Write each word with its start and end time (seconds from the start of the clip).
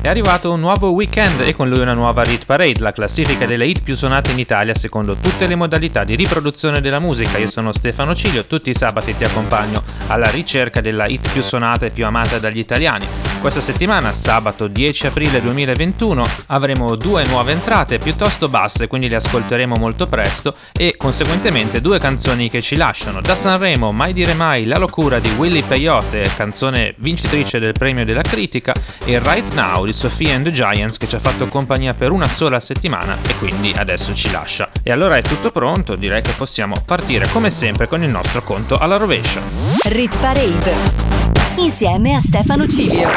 È 0.00 0.06
arrivato 0.06 0.52
un 0.52 0.60
nuovo 0.60 0.90
weekend 0.92 1.40
e 1.40 1.54
con 1.54 1.68
lui 1.68 1.80
una 1.80 1.92
nuova 1.92 2.22
Hit 2.24 2.46
Parade, 2.46 2.78
la 2.78 2.92
classifica 2.92 3.46
delle 3.46 3.66
hit 3.66 3.82
più 3.82 3.96
suonate 3.96 4.30
in 4.30 4.38
Italia 4.38 4.72
secondo 4.76 5.16
tutte 5.16 5.48
le 5.48 5.56
modalità 5.56 6.04
di 6.04 6.14
riproduzione 6.14 6.80
della 6.80 7.00
musica. 7.00 7.36
Io 7.38 7.50
sono 7.50 7.72
Stefano 7.72 8.14
Cilio, 8.14 8.46
tutti 8.46 8.70
i 8.70 8.74
sabati 8.74 9.16
ti 9.16 9.24
accompagno 9.24 9.82
alla 10.06 10.30
ricerca 10.30 10.80
della 10.80 11.08
hit 11.08 11.32
più 11.32 11.42
suonata 11.42 11.86
e 11.86 11.90
più 11.90 12.06
amata 12.06 12.38
dagli 12.38 12.58
italiani. 12.58 13.27
Questa 13.40 13.60
settimana, 13.60 14.12
sabato 14.12 14.66
10 14.66 15.06
aprile 15.06 15.40
2021, 15.40 16.24
avremo 16.46 16.96
due 16.96 17.24
nuove 17.26 17.52
entrate 17.52 17.98
piuttosto 17.98 18.48
basse, 18.48 18.88
quindi 18.88 19.08
le 19.08 19.14
ascolteremo 19.16 19.76
molto 19.78 20.08
presto 20.08 20.56
e 20.72 20.96
conseguentemente 20.96 21.80
due 21.80 22.00
canzoni 22.00 22.50
che 22.50 22.60
ci 22.60 22.74
lasciano. 22.74 23.20
Da 23.20 23.36
Sanremo, 23.36 23.92
Mai 23.92 24.12
dire 24.12 24.34
mai, 24.34 24.64
La 24.64 24.76
locura 24.76 25.20
di 25.20 25.30
Willy 25.38 25.62
Peyote, 25.62 26.28
canzone 26.36 26.94
vincitrice 26.98 27.60
del 27.60 27.72
premio 27.72 28.04
della 28.04 28.22
critica, 28.22 28.74
e 29.04 29.18
Right 29.20 29.54
Now 29.54 29.86
di 29.86 29.92
Sophia 29.92 30.34
and 30.34 30.44
the 30.44 30.52
Giants 30.52 30.98
che 30.98 31.06
ci 31.06 31.14
ha 31.14 31.20
fatto 31.20 31.46
compagnia 31.46 31.94
per 31.94 32.10
una 32.10 32.26
sola 32.26 32.58
settimana 32.58 33.16
e 33.26 33.36
quindi 33.36 33.72
adesso 33.74 34.14
ci 34.14 34.30
lascia. 34.32 34.68
E 34.82 34.90
allora 34.90 35.16
è 35.16 35.22
tutto 35.22 35.52
pronto, 35.52 35.94
direi 35.94 36.22
che 36.22 36.32
possiamo 36.36 36.74
partire 36.84 37.28
come 37.28 37.50
sempre 37.50 37.86
con 37.86 38.02
il 38.02 38.10
nostro 38.10 38.42
conto 38.42 38.76
alla 38.76 38.96
rovescia. 38.96 39.40
Rit 39.84 40.18
Parade. 40.18 41.27
Insieme 41.58 42.14
a 42.14 42.20
Stefano 42.20 42.68
Cilio. 42.68 43.08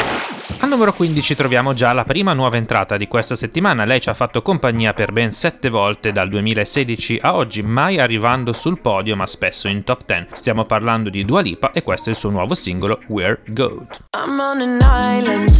Al 0.58 0.68
numero 0.68 0.92
15 0.92 1.36
troviamo 1.36 1.74
già 1.74 1.92
la 1.92 2.04
prima 2.04 2.32
nuova 2.32 2.56
entrata 2.56 2.96
di 2.96 3.06
questa 3.06 3.36
settimana. 3.36 3.84
Lei 3.84 4.00
ci 4.00 4.08
ha 4.08 4.14
fatto 4.14 4.42
compagnia 4.42 4.94
per 4.94 5.12
ben 5.12 5.30
7 5.30 5.68
volte 5.68 6.10
dal 6.10 6.28
2016 6.28 7.18
a 7.22 7.36
oggi, 7.36 7.62
mai 7.62 8.00
arrivando 8.00 8.52
sul 8.52 8.80
podio 8.80 9.14
ma 9.14 9.26
spesso 9.26 9.68
in 9.68 9.84
top 9.84 10.02
10. 10.06 10.26
Stiamo 10.32 10.64
parlando 10.64 11.08
di 11.08 11.24
Dua 11.24 11.40
Lipa 11.40 11.70
e 11.70 11.82
questo 11.84 12.08
è 12.08 12.12
il 12.12 12.18
suo 12.18 12.30
nuovo 12.30 12.54
singolo 12.54 13.00
We're 13.06 13.40
Good. 13.46 14.04
I'm 14.16 14.38
on 14.40 14.60
an 14.60 14.78
island, 14.80 15.50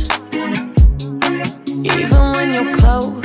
even 1.85 2.31
when 2.35 2.53
you're 2.53 2.71
close. 2.77 3.21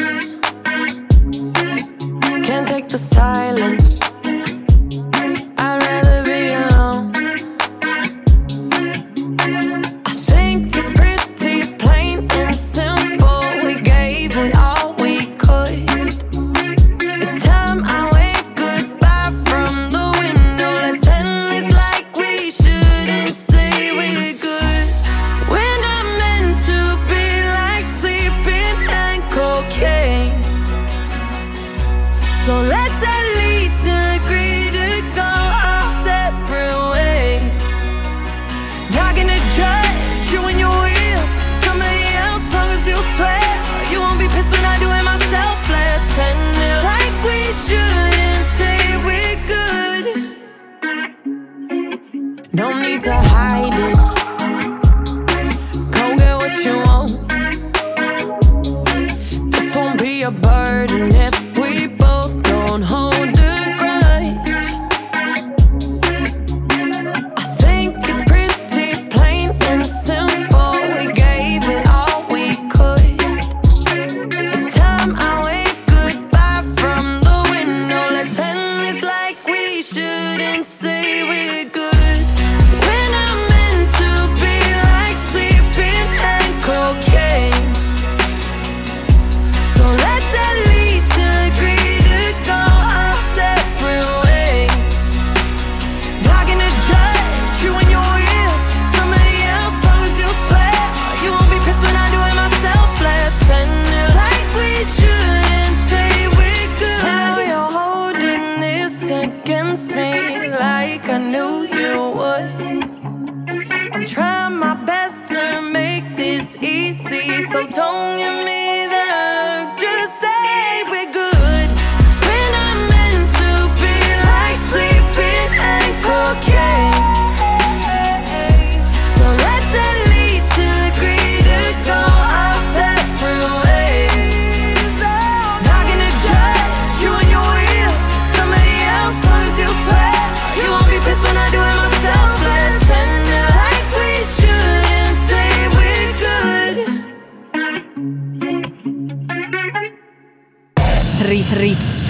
Can't 2.43 2.67
take 2.67 2.87
the 2.87 2.97
silence. 2.97 4.06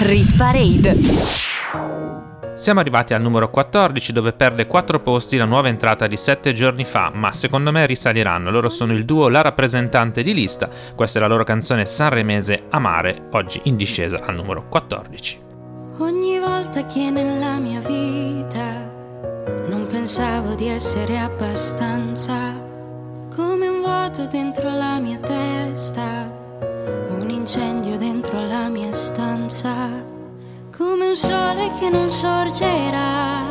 Rit 0.08 0.38
Parade. 0.38 0.96
Siamo 2.56 2.80
arrivati 2.80 3.12
al 3.12 3.20
numero 3.20 3.50
14 3.50 4.10
dove 4.12 4.32
perde 4.32 4.66
4 4.66 5.00
posti 5.00 5.36
la 5.36 5.44
nuova 5.44 5.68
entrata 5.68 6.06
di 6.06 6.16
7 6.16 6.54
giorni 6.54 6.86
fa, 6.86 7.10
ma 7.12 7.30
secondo 7.34 7.70
me 7.72 7.84
risaliranno. 7.84 8.50
Loro 8.50 8.70
sono 8.70 8.94
il 8.94 9.04
duo 9.04 9.28
La 9.28 9.42
rappresentante 9.42 10.22
di 10.22 10.32
lista, 10.32 10.70
questa 10.94 11.18
è 11.18 11.20
la 11.20 11.28
loro 11.28 11.44
canzone 11.44 11.84
sanremese 11.84 12.68
Amare, 12.70 13.28
oggi 13.32 13.60
in 13.64 13.76
discesa 13.76 14.16
al 14.24 14.34
numero 14.34 14.66
14. 14.66 15.40
Ogni 15.98 16.38
volta 16.38 16.86
che 16.86 17.10
nella 17.10 17.58
mia 17.58 17.80
vita 17.80 18.90
non 19.68 19.86
pensavo 19.90 20.54
di 20.54 20.68
essere 20.68 21.18
abbastanza, 21.18 22.58
come 23.36 23.68
un 23.68 23.82
vuoto 23.82 24.26
dentro 24.26 24.70
la 24.70 24.98
mia 25.00 25.18
testa, 25.18 26.37
un 27.10 27.30
incendio 27.30 27.96
dentro 27.96 28.40
la 28.46 28.68
mia 28.68 28.92
stanza, 28.92 29.88
come 30.76 31.08
un 31.08 31.16
sole 31.16 31.70
che 31.78 31.88
non 31.90 32.08
sorgerà 32.08 33.42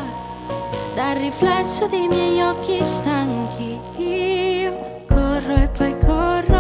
dal 0.93 1.15
riflesso 1.17 1.87
dei 1.87 2.07
miei 2.07 2.41
occhi 2.41 2.83
stanchi. 2.83 3.79
Io 3.97 5.03
corro 5.07 5.55
e 5.55 5.67
poi 5.69 5.95
corro 6.03 6.56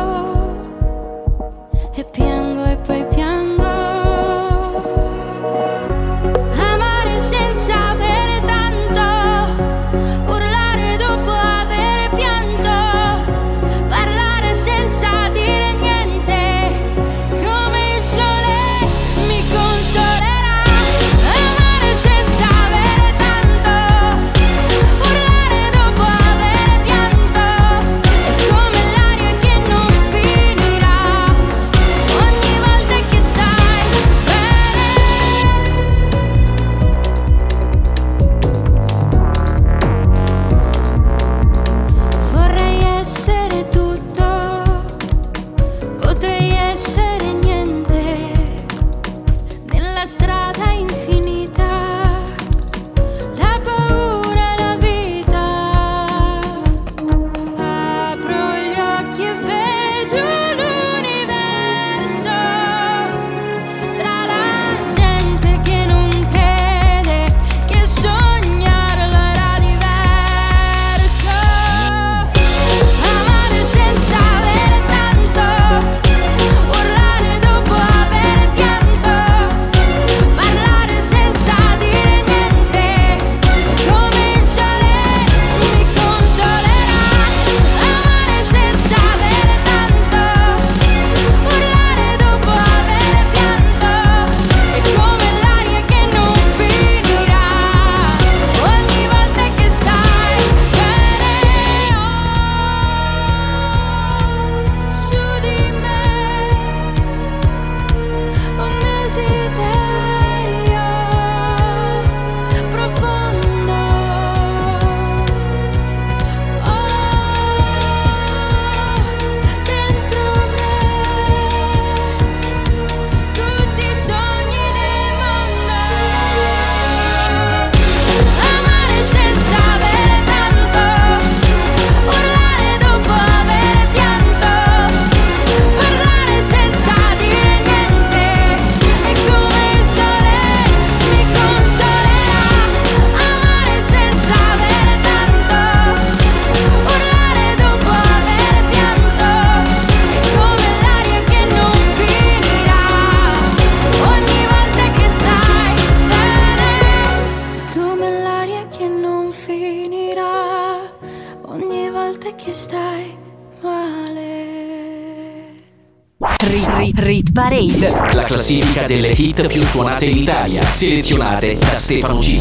classifica 168.37 168.83
delle 168.83 169.09
hit 169.09 169.47
più 169.47 169.63
suonate 169.63 170.05
in 170.05 170.17
Italia, 170.17 170.61
selezionate 170.61 171.57
da 171.57 171.77
Stefano 171.77 172.19
G. 172.19 172.39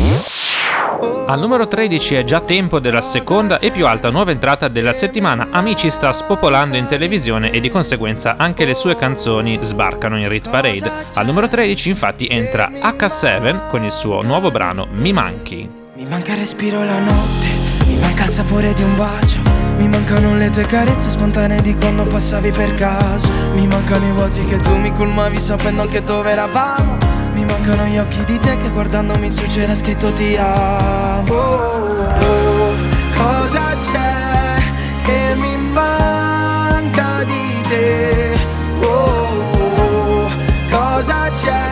Al 1.26 1.40
numero 1.40 1.66
13 1.66 2.16
è 2.16 2.24
già 2.24 2.40
tempo 2.40 2.78
della 2.80 3.00
seconda 3.00 3.58
e 3.58 3.70
più 3.70 3.86
alta 3.86 4.10
nuova 4.10 4.30
entrata 4.30 4.68
della 4.68 4.92
settimana. 4.92 5.48
Amici 5.50 5.88
sta 5.88 6.12
spopolando 6.12 6.76
in 6.76 6.86
televisione 6.86 7.50
e 7.50 7.60
di 7.60 7.70
conseguenza 7.70 8.36
anche 8.36 8.66
le 8.66 8.74
sue 8.74 8.94
canzoni 8.94 9.58
sbarcano 9.62 10.18
in 10.18 10.28
Rit 10.28 10.50
Parade. 10.50 10.92
Al 11.14 11.24
numero 11.24 11.48
13 11.48 11.88
infatti 11.88 12.26
entra 12.26 12.70
H7 12.70 13.70
con 13.70 13.82
il 13.82 13.92
suo 13.92 14.20
nuovo 14.20 14.50
brano 14.50 14.86
Mi 14.92 15.12
Manchi. 15.14 15.68
Mi 15.96 16.04
manca 16.04 16.32
il 16.32 16.38
respiro 16.38 16.84
la 16.84 16.98
notte, 16.98 17.48
mi 17.86 17.96
manca 17.96 18.24
il 18.24 18.30
sapore 18.30 18.74
di 18.74 18.82
un 18.82 18.96
bacio, 18.96 19.35
mi 19.76 19.88
mancano 19.88 20.34
le 20.34 20.50
tue 20.50 20.64
carezze 20.66 21.10
spontanee 21.10 21.60
di 21.62 21.74
quando 21.74 22.02
passavi 22.04 22.50
per 22.50 22.72
caso, 22.74 23.28
mi 23.54 23.66
mancano 23.66 24.06
i 24.06 24.12
vuoti 24.12 24.44
che 24.44 24.56
tu 24.58 24.76
mi 24.76 24.92
colmavi 24.92 25.38
sapendo 25.38 25.82
anche 25.82 26.02
dove 26.02 26.30
eravamo, 26.30 26.96
mi 27.32 27.44
mancano 27.44 27.84
gli 27.84 27.98
occhi 27.98 28.24
di 28.24 28.38
te 28.38 28.56
che 28.58 28.70
guardandomi 28.70 29.30
su 29.30 29.46
c'era 29.46 29.74
scritto 29.74 30.12
ti 30.12 30.36
amo. 30.36 31.32
Oh, 31.32 32.74
cosa 33.14 33.76
c'è 33.76 34.62
che 35.02 35.34
mi 35.36 35.56
manca 35.56 37.22
di 37.24 37.62
te? 37.68 38.38
Oh, 38.82 40.30
cosa 40.70 41.30
c'è 41.30 41.65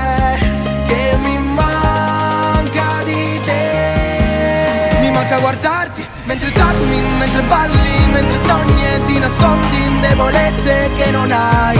dormi, 6.84 7.00
mentre 7.18 7.42
balli, 7.42 8.06
mentre 8.12 8.38
sogni 8.38 8.84
e 8.84 9.04
ti 9.06 9.18
nascondi 9.18 9.84
in 9.84 10.00
debolezze 10.00 10.90
che 10.94 11.10
non 11.10 11.30
hai. 11.30 11.78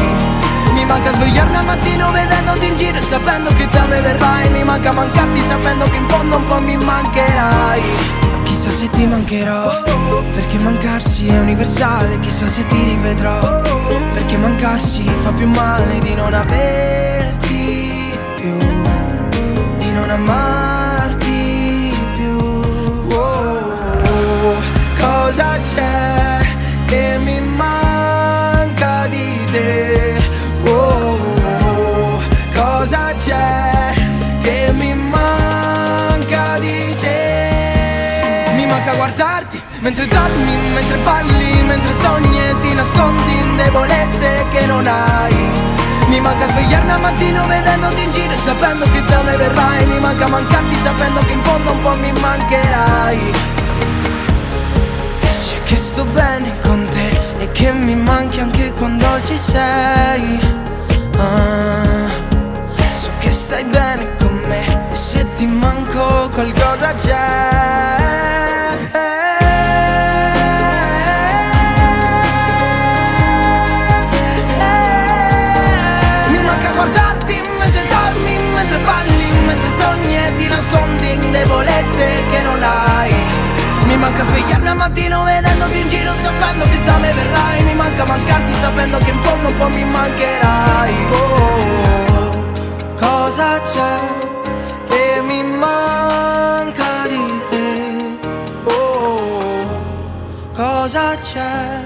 Mi 0.73 0.85
manca 0.85 1.13
svegliarmi 1.13 1.57
al 1.57 1.65
mattino 1.65 2.11
vedendoti 2.11 2.67
in 2.67 2.77
giro 2.77 2.99
e 2.99 3.03
sapendo 3.03 3.51
che 3.55 3.69
da 3.71 3.85
me 3.87 4.01
verrai. 4.01 4.49
Mi 4.51 4.65
manca 4.65 4.93
mancarti 4.93 5.41
sapendo 5.47 5.85
che 5.89 5.97
in 5.97 6.09
fondo 6.09 6.37
un 6.37 6.47
po' 6.47 6.61
mi 6.61 6.77
mancherai. 6.77 7.83
Chissà 8.45 8.69
se 8.69 8.89
ti 8.91 9.07
mancherò 9.07 9.83
Perché 10.35 10.59
mancarsi 10.59 11.29
è 11.29 11.39
universale. 11.39 12.21
Chissà 12.21 12.47
se 12.47 12.67
ti 12.67 12.85
rivedrò 12.85 13.63
Perché 14.13 14.37
mancarsi 14.39 15.03
fa 15.23 15.33
più 15.33 15.49
male 15.49 15.99
di 16.01 16.15
non 16.15 16.33
averti 16.33 18.13
più 18.37 18.57
Di 19.79 19.93
non 19.93 20.11
amarti 20.11 20.64
Cosa 25.25 25.59
c'è 25.59 26.39
che 26.85 27.19
mi 27.19 27.41
manca 27.41 29.07
di 29.07 29.43
te? 29.51 30.23
Oh, 30.67 32.21
cosa 32.53 33.15
c'è 33.15 33.95
che 34.43 34.71
mi 34.75 34.95
manca 34.95 36.59
di 36.59 36.95
te? 37.01 38.53
Mi 38.55 38.67
manca 38.67 38.93
guardarti 38.97 39.63
mentre 39.79 40.07
dormi, 40.09 40.57
mentre 40.75 40.99
balli, 40.99 41.63
mentre 41.63 41.93
sogni 42.03 42.41
e 42.47 42.55
ti 42.61 42.75
nascondi 42.75 43.39
in 43.39 43.57
debolezze 43.57 44.45
che 44.53 44.67
non 44.67 44.87
hai. 44.87 45.35
Mi 46.09 46.21
manca 46.21 46.47
svegliarmi 46.49 46.91
al 46.91 47.01
mattino 47.01 47.47
vedendoti 47.47 48.03
in 48.03 48.13
giro 48.13 48.31
e 48.31 48.37
sapendo 48.45 48.85
che 48.93 49.03
da 49.07 49.23
me 49.23 49.37
verrai. 49.39 49.87
Mi 49.87 49.99
manca 50.01 50.29
mancarti 50.29 50.77
sapendo 50.83 51.21
che 51.21 51.33
in 51.33 51.43
fondo 51.43 51.73
un 51.73 51.81
po' 51.81 51.97
mi 51.97 52.13
mancherai. 52.13 53.64
Sto 55.95 56.05
bene 56.07 56.59
con 56.59 56.89
te 56.91 57.21
e 57.39 57.53
che 57.53 57.73
mi 57.73 57.95
manchi 57.95 58.41
anche 58.41 58.73
quando 58.73 59.07
ci 59.23 59.39
sei. 59.39 60.41
Ah, 61.17 62.11
so 62.93 63.11
che 63.21 63.31
stai 63.31 63.63
bene 63.63 64.17
con 64.17 64.35
me 64.49 64.91
e 64.91 64.97
se 64.97 65.25
ti 65.37 65.47
manco 65.47 66.29
qualcosa 66.31 66.95
c'è. 66.95 68.24
Manca 84.05 84.23
svegliarmi 84.23 84.69
al 84.69 84.77
mattino 84.77 85.25
vedendoti 85.25 85.81
in 85.81 85.89
giro 85.89 86.13
sapendo 86.13 86.65
che 86.67 86.85
da 86.85 86.99
me 86.99 87.11
verrai 87.11 87.63
Mi 87.63 87.75
manca 87.75 88.05
mancarti 88.05 88.53
sapendo 88.61 88.99
che 88.99 89.11
in 89.11 89.19
fondo 89.21 89.49
un 89.49 89.57
po' 89.57 89.69
mi 89.69 89.85
mancherai 89.85 90.95
Oh, 91.11 92.31
cosa 92.97 93.61
c'è 93.61 94.01
che 94.89 95.23
mi 95.23 95.43
manca 95.43 97.07
di 97.09 97.43
te? 97.49 98.19
Oh, 98.65 99.67
cosa 100.53 101.17
c'è 101.17 101.81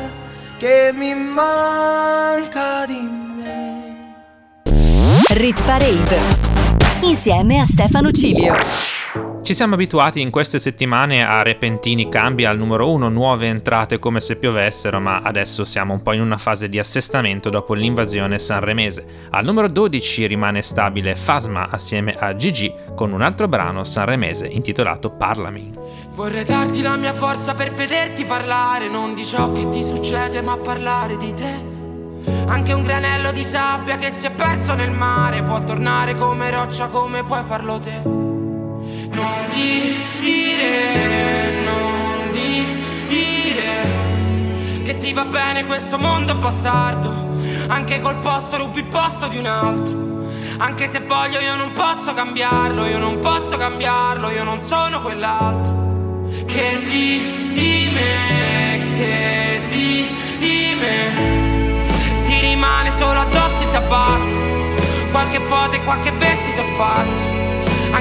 che 0.59 0.91
mi 0.93 1.15
manca 1.15 2.85
di 2.87 3.09
me? 3.37 3.95
Rit 5.29 5.63
Parade. 5.63 6.19
Insieme 7.03 7.61
a 7.61 7.65
Stefano 7.65 8.11
Cilio. 8.11 8.88
Ci 9.49 9.55
siamo 9.55 9.77
abituati 9.77 10.21
in 10.21 10.29
queste 10.29 10.59
settimane 10.59 11.27
a 11.27 11.41
repentini 11.41 12.11
cambi 12.11 12.45
al 12.45 12.59
numero 12.59 12.91
1, 12.91 13.09
nuove 13.09 13.47
entrate 13.47 13.99
come 13.99 14.21
se 14.21 14.37
piovessero, 14.37 15.01
ma 15.01 15.23
adesso 15.23 15.65
siamo 15.65 15.95
un 15.95 16.03
po' 16.03 16.13
in 16.13 16.21
una 16.21 16.37
fase 16.37 16.69
di 16.69 16.79
assestamento 16.79 17.49
dopo 17.49 17.73
l'invasione 17.73 18.39
sanremese. 18.39 19.07
Al 19.31 19.47
numero 19.47 19.71
12 19.71 20.27
rimane 20.27 20.61
stabile 20.61 21.15
Fasma 21.15 21.71
assieme 21.71 22.13
a 22.13 22.37
Gigi 22.37 22.71
con 22.95 23.11
un 23.13 23.23
altro 23.23 23.49
brano 23.49 23.85
sanremese 23.85 24.47
intitolato 24.49 25.13
Parlami. 25.13 25.73
Vorrei 26.11 26.45
darti 26.45 26.83
la 26.83 26.97
mia 26.97 27.15
forza 27.15 27.55
per 27.55 27.73
vederti 27.73 28.27
parlare, 28.27 28.91
non 28.91 29.15
di 29.15 29.25
ciò 29.25 29.51
che 29.53 29.67
ti 29.71 29.83
succede, 29.83 30.43
ma 30.43 30.59
parlare 30.59 31.17
di 31.17 31.33
te. 31.33 31.77
Anche 32.49 32.75
un 32.75 32.83
granello 32.83 33.33
di 33.33 33.45
sabbia 33.45 33.97
che 33.97 34.11
si 34.11 34.27
è 34.27 34.31
perso 34.31 34.75
nel 34.75 34.91
mare 34.91 35.43
può 35.43 35.65
tornare 35.65 36.17
come 36.17 36.51
roccia 36.51 36.89
come 36.89 37.25
puoi 37.25 37.43
farlo 37.47 37.79
te. 37.79 38.28
Questo 45.79 45.99
mondo 45.99 46.35
bastardo. 46.35 47.15
Anche 47.69 48.01
col 48.01 48.17
posto 48.17 48.57
rubi 48.57 48.81
il 48.81 48.87
posto 48.87 49.29
di 49.29 49.39
un 49.39 49.47
altro. 49.47 50.27
Anche 50.59 50.89
se 50.89 51.01
voglio 51.01 51.39
io 51.39 51.57
non 51.57 51.73
posso 51.73 52.13
cambiarlo, 52.15 52.85
io 52.85 52.99
non 52.99 53.21
posso 53.21 53.57
cambiarlo, 53.57 54.29
io 54.31 54.45
non 54.45 54.61
sono 54.61 55.01
quell'altro. 55.01 56.27
Che 56.47 56.81
di, 56.85 57.91
me, 57.93 58.97
che 58.97 59.61
di, 59.69 60.09
di 60.39 60.77
me. 60.81 62.27
Ti 62.27 62.41
rimane 62.41 62.91
solo 62.91 63.21
addosso 63.21 63.63
il 63.63 63.71
tabacco. 63.71 65.11
Qualche 65.11 65.41
foto 65.47 65.77
e 65.77 65.85
qualche 65.85 66.11
vestito 66.13 66.63
spazio. 66.63 67.28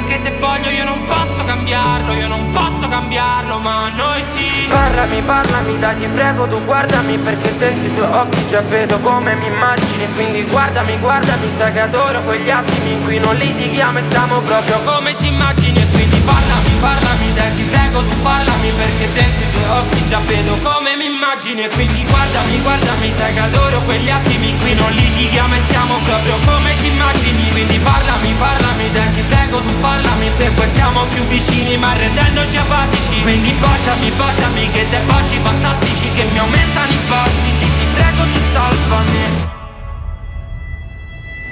Anche 0.07 0.19
se 0.19 0.37
voglio 0.39 0.69
io 0.69 0.85
non 0.85 1.03
posso 1.03 1.43
cambiarlo, 1.43 2.13
io 2.13 2.29
non 2.29 2.49
posso 2.51 2.87
cambiarlo, 2.87 3.59
ma 3.59 3.89
noi 3.89 4.23
sì. 4.23 4.63
Parlami, 4.69 5.21
parlami, 5.21 5.79
dai 5.79 5.97
ti 5.99 6.07
prego 6.07 6.47
tu 6.47 6.63
guardami 6.63 7.17
perché 7.17 7.57
dentro 7.57 7.91
i 7.91 7.93
tuoi 7.93 8.13
occhi 8.13 8.47
già 8.49 8.61
vedo 8.61 8.97
come 8.99 9.35
mi 9.35 9.47
immagini. 9.47 10.07
Quindi 10.15 10.43
guardami, 10.43 10.97
guardami, 10.99 11.51
sai 11.57 11.73
che 11.73 11.79
adoro 11.81 12.23
quegli 12.23 12.49
attimi 12.49 12.93
in 12.93 13.03
cui 13.03 13.19
non 13.19 13.35
litighiamo 13.35 13.99
e 13.99 14.03
siamo 14.09 14.39
proprio 14.39 14.79
Come 14.85 15.13
ci 15.13 15.27
immagini 15.27 15.77
e 15.77 15.87
quindi 15.91 16.19
parlami, 16.23 16.71
parlami, 16.79 17.33
dai 17.33 17.55
ti 17.57 17.63
prego 17.63 18.01
tu 18.01 18.21
parlami 18.21 18.71
perché 18.77 19.11
dentro 19.11 19.43
i 19.43 19.51
tuoi 19.51 19.77
occhi 19.77 20.07
già 20.07 20.19
vedo 20.19 20.55
come 20.63 20.95
mi 20.95 21.05
immagini. 21.07 21.63
E 21.65 21.69
quindi 21.71 22.05
guardami, 22.05 22.61
guardami, 22.61 23.11
sai 23.11 23.33
che 23.33 23.39
adoro 23.41 23.81
quegli 23.81 24.09
attimi 24.09 24.51
in 24.51 24.57
cui 24.59 24.73
non 24.73 24.89
litighiamo 24.89 25.53
e 25.53 25.59
siamo 25.67 25.99
proprio 26.05 26.39
come 26.45 26.73
ci 26.77 26.87
immagini. 26.87 27.51
Quindi 27.51 27.77
parlami, 27.79 28.33
parlami, 28.39 28.91
dai 28.91 29.13
ti 29.13 29.21
prego 29.27 29.59
tu 29.59 29.79
parlami 29.81 29.96
se 30.37 30.49
poi 30.51 30.67
stiamo 30.69 31.05
più 31.07 31.23
vicini 31.23 31.77
ma 31.77 31.93
rendendoci 31.93 32.57
apatici. 32.57 33.21
Quindi 33.21 33.51
baciami, 33.53 34.11
baciami 34.11 34.69
che 34.69 34.85
dei 34.89 35.01
baci 35.05 35.39
fantastici 35.41 36.11
che 36.13 36.25
mi 36.31 36.37
aumentano 36.37 36.91
i 36.91 36.99
battiti. 37.07 37.65
Ti 37.65 37.85
prego 37.93 38.23
tu 38.31 38.39
salvami 38.51 39.56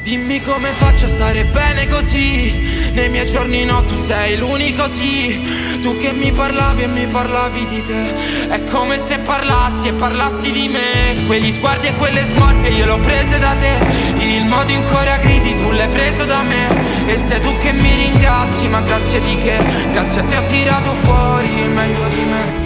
Dimmi 0.05 0.39
come 0.39 0.69
faccio 0.69 1.05
a 1.05 1.09
stare 1.09 1.45
bene 1.45 1.88
così. 1.88 2.91
Nei 2.93 3.09
miei 3.09 3.25
giorni 3.25 3.65
no, 3.65 3.83
tu 3.85 3.95
sei 3.95 4.38
l'unico 4.38 4.88
sì. 4.88 5.79
Tu 5.81 5.97
che 5.97 6.13
mi 6.13 6.31
parlavi 6.31 6.83
e 6.83 6.88
mi 6.88 7.07
parlavi 7.07 7.65
di 7.65 7.81
te. 7.81 8.47
È 8.50 8.63
come 8.65 9.00
se 9.00 9.17
parlassi 9.17 9.88
e 9.88 9.93
parlassi 9.93 10.51
di 10.51 10.67
me. 10.67 11.25
Quegli 11.25 11.51
sguardi 11.51 11.88
e 11.88 11.95
quelle 11.95 12.21
smorfie 12.21 12.69
io 12.69 12.85
l'ho 12.85 13.00
prese 13.00 13.39
da 13.39 13.55
te. 13.55 14.24
Il 14.24 14.45
modo 14.45 14.71
in 14.71 14.83
cui 14.85 14.95
ora 14.95 15.17
gridi 15.17 15.55
tu 15.55 15.71
l'hai 15.71 15.89
preso 15.89 16.24
da 16.25 16.43
me. 16.43 17.07
E 17.07 17.17
sei 17.17 17.41
tu 17.41 17.57
che 17.57 17.74
mi 17.74 17.95
ringrazi, 17.95 18.67
ma 18.67 18.81
grazie 18.81 19.19
di 19.21 19.35
che? 19.38 19.57
Grazie 19.89 20.21
a 20.21 20.24
te 20.25 20.38
ho 20.38 20.45
tirato 20.45 20.93
fuori 20.97 21.62
il 21.62 21.69
meglio 21.71 22.07
di 22.09 22.25
me 22.25 22.64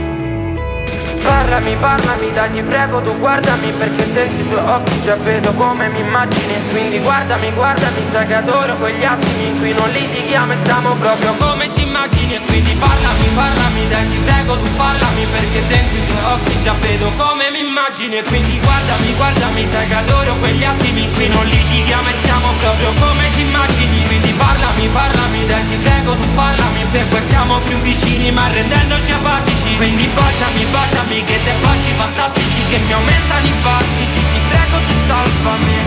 Parlami, 1.30 1.76
parlami, 1.76 2.34
dai 2.34 2.52
ti 2.54 2.62
prego 2.64 3.04
tu 3.04 3.16
guardami 3.20 3.72
Perché 3.74 4.12
dentro 4.14 4.42
i 4.42 4.50
tuoi 4.50 4.68
occhi 4.68 5.02
già 5.04 5.16
vedo 5.18 5.54
come 5.54 5.88
mi 5.90 6.00
immagini. 6.00 6.56
Quindi 6.72 7.00
guardami, 7.00 7.52
guardami, 7.52 8.02
sai 8.12 8.26
che 8.26 8.34
adoro 8.34 8.76
quegli 8.78 9.06
attimi. 9.06 9.48
In 9.50 9.60
cui 9.60 9.72
non 9.74 9.90
litighiamo 9.92 10.54
e 10.54 10.58
stiamo 10.64 10.96
proprio 10.96 11.36
come 11.38 11.70
ci 11.70 11.86
immagini 11.86 12.39
quindi 12.50 12.74
parlami, 12.74 13.26
parlami, 13.36 13.88
dai 13.88 14.10
ti 14.10 14.18
prego 14.26 14.58
tu 14.58 14.68
parlami 14.76 15.26
Perché 15.32 15.68
dentro 15.68 15.98
i 15.98 16.06
tuoi 16.06 16.24
occhi 16.34 16.62
già 16.62 16.74
vedo 16.82 17.12
come 17.16 17.50
mi 17.52 17.60
immagini. 17.60 18.18
E 18.18 18.24
quindi 18.24 18.60
guardami, 18.60 19.14
guardami, 19.14 19.66
sai 19.66 19.88
che 19.88 19.94
adoro 19.94 20.36
quegli 20.36 20.64
attimi 20.64 21.04
in 21.04 21.14
cui 21.14 21.28
non 21.30 21.46
litighiamo 21.46 22.10
e 22.10 22.14
siamo 22.24 22.52
proprio 22.60 22.94
come 23.00 23.30
ci 23.32 23.42
immagini. 23.42 24.06
Quindi 24.08 24.34
parlami, 24.34 24.88
parlami, 24.88 25.46
dai 25.46 25.68
ti 25.70 25.76
prego 25.76 26.16
tu 26.16 26.26
parlami. 26.34 26.84
Se 26.88 27.04
poi 27.10 27.22
stiamo 27.28 27.60
più 27.62 27.78
vicini 27.80 28.32
ma 28.32 28.50
rendendoci 28.50 29.12
apatici. 29.12 29.76
Quindi 29.78 30.10
baciami, 30.14 30.66
baciami 30.66 31.24
che 31.24 31.40
te 31.44 31.54
baci 31.62 31.94
fantastici 31.96 32.58
che 32.70 32.78
mi 32.80 32.94
aumentano 32.94 33.46
i 33.46 33.54
battiti 33.62 34.22
Ti 34.34 34.40
prego 34.50 34.78
tu 34.86 34.94
salvami. 35.06 35.78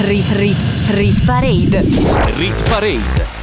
Rit 0.00 0.30
Rit 0.32 0.58
Rit 0.90 1.24
Parade. 1.24 1.84
Rit 2.36 2.68
Parade. 2.68 3.37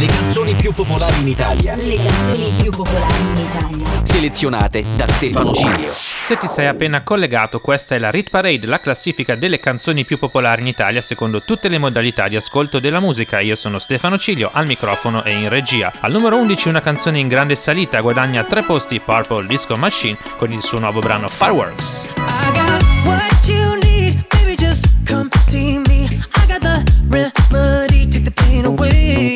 Le 0.00 0.06
canzoni 0.06 0.54
più 0.54 0.72
popolari 0.72 1.20
in 1.20 1.28
Italia. 1.28 1.76
Le 1.76 1.96
canzoni 1.96 2.54
più 2.56 2.70
popolari 2.70 3.20
in 3.20 3.36
Italia. 3.36 4.02
Selezionate 4.02 4.82
da 4.96 5.06
Stefano 5.06 5.52
Cilio. 5.52 5.90
Se 5.90 6.38
ti 6.38 6.48
sei 6.48 6.68
appena 6.68 7.02
collegato, 7.02 7.60
questa 7.60 7.96
è 7.96 7.98
la 7.98 8.10
Rit 8.10 8.30
Parade, 8.30 8.66
la 8.66 8.80
classifica 8.80 9.34
delle 9.34 9.60
canzoni 9.60 10.06
più 10.06 10.18
popolari 10.18 10.62
in 10.62 10.68
Italia 10.68 11.02
secondo 11.02 11.42
tutte 11.42 11.68
le 11.68 11.76
modalità 11.76 12.28
di 12.28 12.36
ascolto 12.36 12.80
della 12.80 12.98
musica. 12.98 13.40
Io 13.40 13.54
sono 13.56 13.78
Stefano 13.78 14.16
Cilio, 14.16 14.48
al 14.50 14.64
microfono 14.64 15.22
e 15.22 15.32
in 15.32 15.50
regia. 15.50 15.92
Al 16.00 16.12
numero 16.12 16.38
11 16.38 16.68
una 16.68 16.80
canzone 16.80 17.18
in 17.20 17.28
grande 17.28 17.54
salita, 17.54 18.00
guadagna 18.00 18.42
tre 18.44 18.62
posti 18.62 19.00
Purple 19.00 19.46
Disco 19.46 19.74
Machine 19.76 20.16
con 20.38 20.50
il 20.50 20.62
suo 20.62 20.78
nuovo 20.78 21.00
brano 21.00 21.28
Fireworks. 21.28 22.06
I 22.16 22.52
got 22.54 22.82
what 23.04 23.46
you 23.46 23.78
need, 23.82 24.24
baby. 24.30 24.56
Just 24.56 24.86
come 25.06 25.28
see 25.40 25.78
me. 25.88 26.08
I 26.36 26.46
got 26.48 26.62
the 26.62 26.82
remedy, 27.06 28.08
take 28.08 28.24
the 28.24 28.30
pain 28.30 28.64
away. 28.64 29.29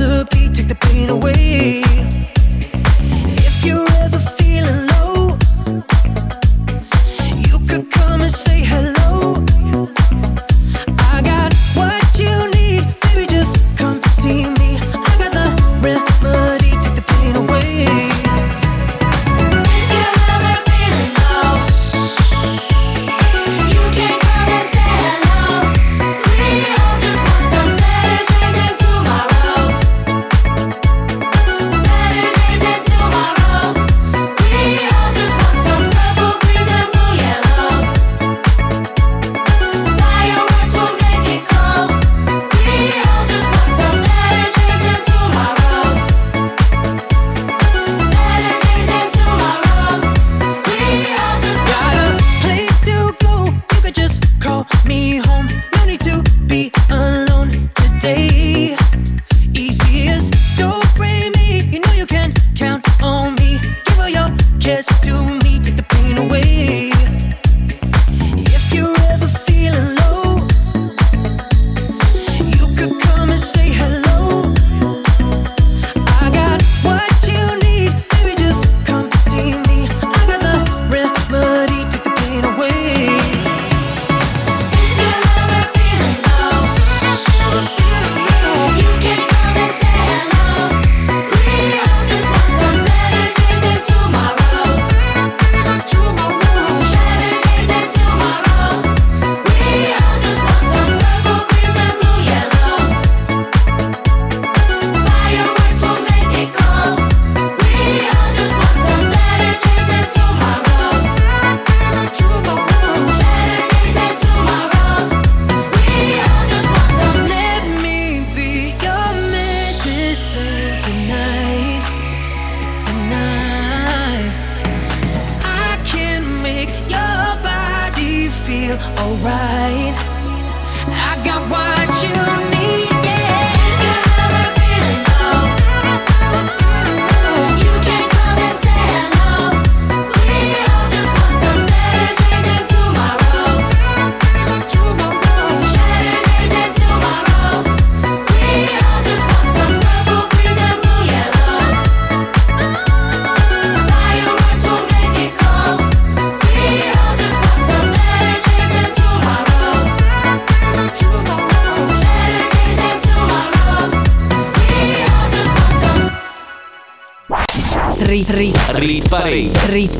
Take 0.00 0.68
the 0.68 0.74
pain 0.74 1.10
away. 1.10 2.39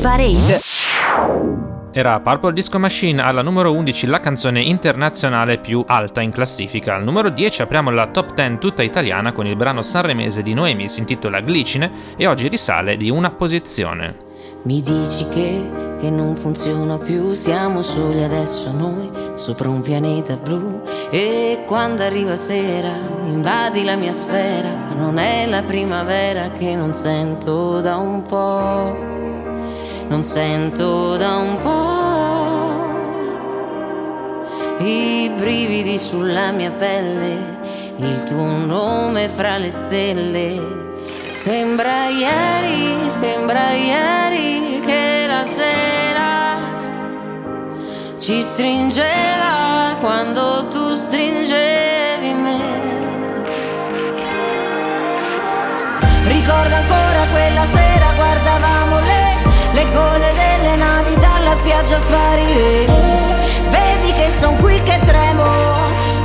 Parade. 0.01 0.57
Era 1.91 2.19
Purple 2.21 2.53
Disco 2.53 2.79
Machine 2.79 3.21
alla 3.21 3.43
numero 3.43 3.71
11 3.71 4.07
la 4.07 4.19
canzone 4.19 4.63
internazionale 4.63 5.59
più 5.59 5.83
alta 5.85 6.21
in 6.21 6.31
classifica. 6.31 6.95
Al 6.95 7.03
numero 7.03 7.29
10 7.29 7.61
apriamo 7.61 7.91
la 7.91 8.07
top 8.07 8.33
10 8.33 8.57
tutta 8.57 8.81
italiana 8.81 9.31
con 9.31 9.45
il 9.45 9.55
brano 9.55 9.83
sanremese 9.83 10.41
di 10.41 10.55
Noemi, 10.55 10.89
si 10.89 11.01
intitola 11.01 11.41
Glicine 11.41 12.15
e 12.17 12.25
oggi 12.25 12.47
risale 12.47 12.97
di 12.97 13.11
una 13.11 13.29
posizione. 13.29 14.29
Mi 14.63 14.81
dici 14.81 15.27
che, 15.27 15.69
che 15.99 16.09
non 16.09 16.35
funziona 16.35 16.97
più, 16.97 17.33
siamo 17.33 17.83
soli 17.83 18.23
adesso 18.23 18.71
noi, 18.71 19.07
sopra 19.35 19.69
un 19.69 19.81
pianeta 19.81 20.35
blu. 20.35 20.81
E 21.11 21.63
quando 21.67 22.01
arriva 22.01 22.35
sera, 22.35 22.91
invadi 23.27 23.83
la 23.83 23.97
mia 23.97 24.11
sfera, 24.11 24.69
non 24.97 25.19
è 25.19 25.45
la 25.45 25.61
primavera 25.61 26.49
che 26.49 26.75
non 26.75 26.91
sento 26.91 27.81
da 27.81 27.97
un 27.97 28.23
po', 28.23 29.19
non 30.11 30.23
sento 30.25 31.15
da 31.15 31.37
un 31.37 31.59
po'. 31.61 32.89
I 34.83 35.31
brividi 35.37 35.97
sulla 35.97 36.51
mia 36.51 36.69
pelle, 36.71 37.59
il 37.95 38.23
tuo 38.25 38.57
nome 38.57 39.29
fra 39.29 39.57
le 39.57 39.69
stelle. 39.69 40.59
Sembra 41.29 42.09
ieri, 42.09 43.09
sembra 43.09 43.71
ieri 43.71 44.81
che 44.85 45.27
la 45.27 45.45
sera 45.45 46.57
ci 48.17 48.41
stringeva 48.41 49.95
quando 50.01 50.67
tu 50.67 50.93
stringevi 50.93 52.33
me. 52.33 52.59
Ricordo 56.25 56.75
ancora 56.75 57.27
quella 57.31 57.65
sera, 57.71 57.90
le 59.91 59.97
code 59.97 60.33
delle 60.33 60.75
navi 60.75 61.15
dalla 61.15 61.55
spiaggia 61.59 61.99
sparire. 61.99 62.85
Vedi 63.69 64.13
che 64.13 64.31
son 64.39 64.57
qui 64.57 64.81
che 64.83 64.99
tremo, 65.05 65.43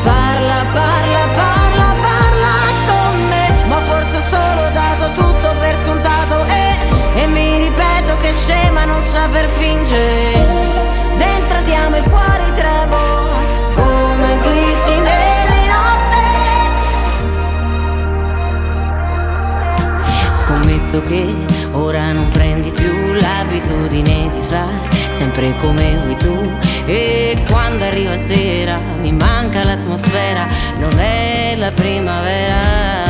parla, 0.02 0.64
parla, 0.72 1.26
parla, 1.34 1.94
parla 2.06 2.54
con 2.86 3.26
me, 3.28 3.64
ma 3.66 3.80
forse 3.80 4.16
ho 4.16 4.22
solo 4.22 4.70
dato 4.70 5.10
tutto 5.12 5.54
per 5.58 5.76
scontato 5.82 6.44
e, 6.44 6.76
e 7.22 7.26
mi 7.26 7.58
ripeto 7.64 8.16
che 8.20 8.32
scema 8.32 8.84
non 8.84 9.02
saper 9.02 9.48
fingere. 9.56 10.46
Dentro 11.16 11.62
ti 11.62 11.74
amo 11.74 11.96
e 11.96 12.02
fuori 12.02 12.52
tremo, 12.54 12.96
come 13.74 14.38
glicine 14.42 15.46
di 15.48 15.66
notte. 15.74 16.24
Scommetto 20.34 21.02
che 21.02 21.34
ora 21.72 22.12
non 22.12 22.28
l'abitudine 23.56 24.28
di 24.28 24.42
fare 24.42 24.88
sempre 25.10 25.56
come 25.56 25.96
vuoi 25.96 26.16
tu. 26.16 26.52
E 26.86 27.42
quando 27.48 27.84
arriva 27.84 28.16
sera 28.16 28.78
mi 29.00 29.12
manca 29.12 29.64
l'atmosfera, 29.64 30.46
non 30.78 30.98
è 30.98 31.54
la 31.56 31.72
primavera. 31.72 33.05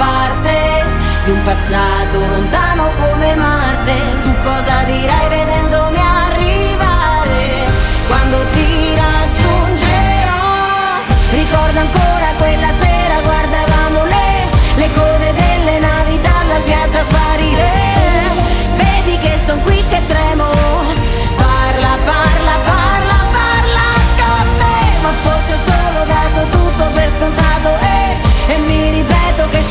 Parte 0.00 0.84
di 1.24 1.30
un 1.30 1.42
passato 1.42 2.18
lontano 2.18 2.90
come 2.98 3.34
Marte. 3.34 3.96
Tu 4.22 4.32
cosa 4.42 4.82
dirai 4.84 5.28
vedendomi 5.28 5.98
arrivare 5.98 7.44
quando 8.08 8.38
ti 8.54 8.94
raggiungerò? 8.96 10.46
Ricordo 11.30 11.78
ancora 11.80 12.28
quella 12.38 12.79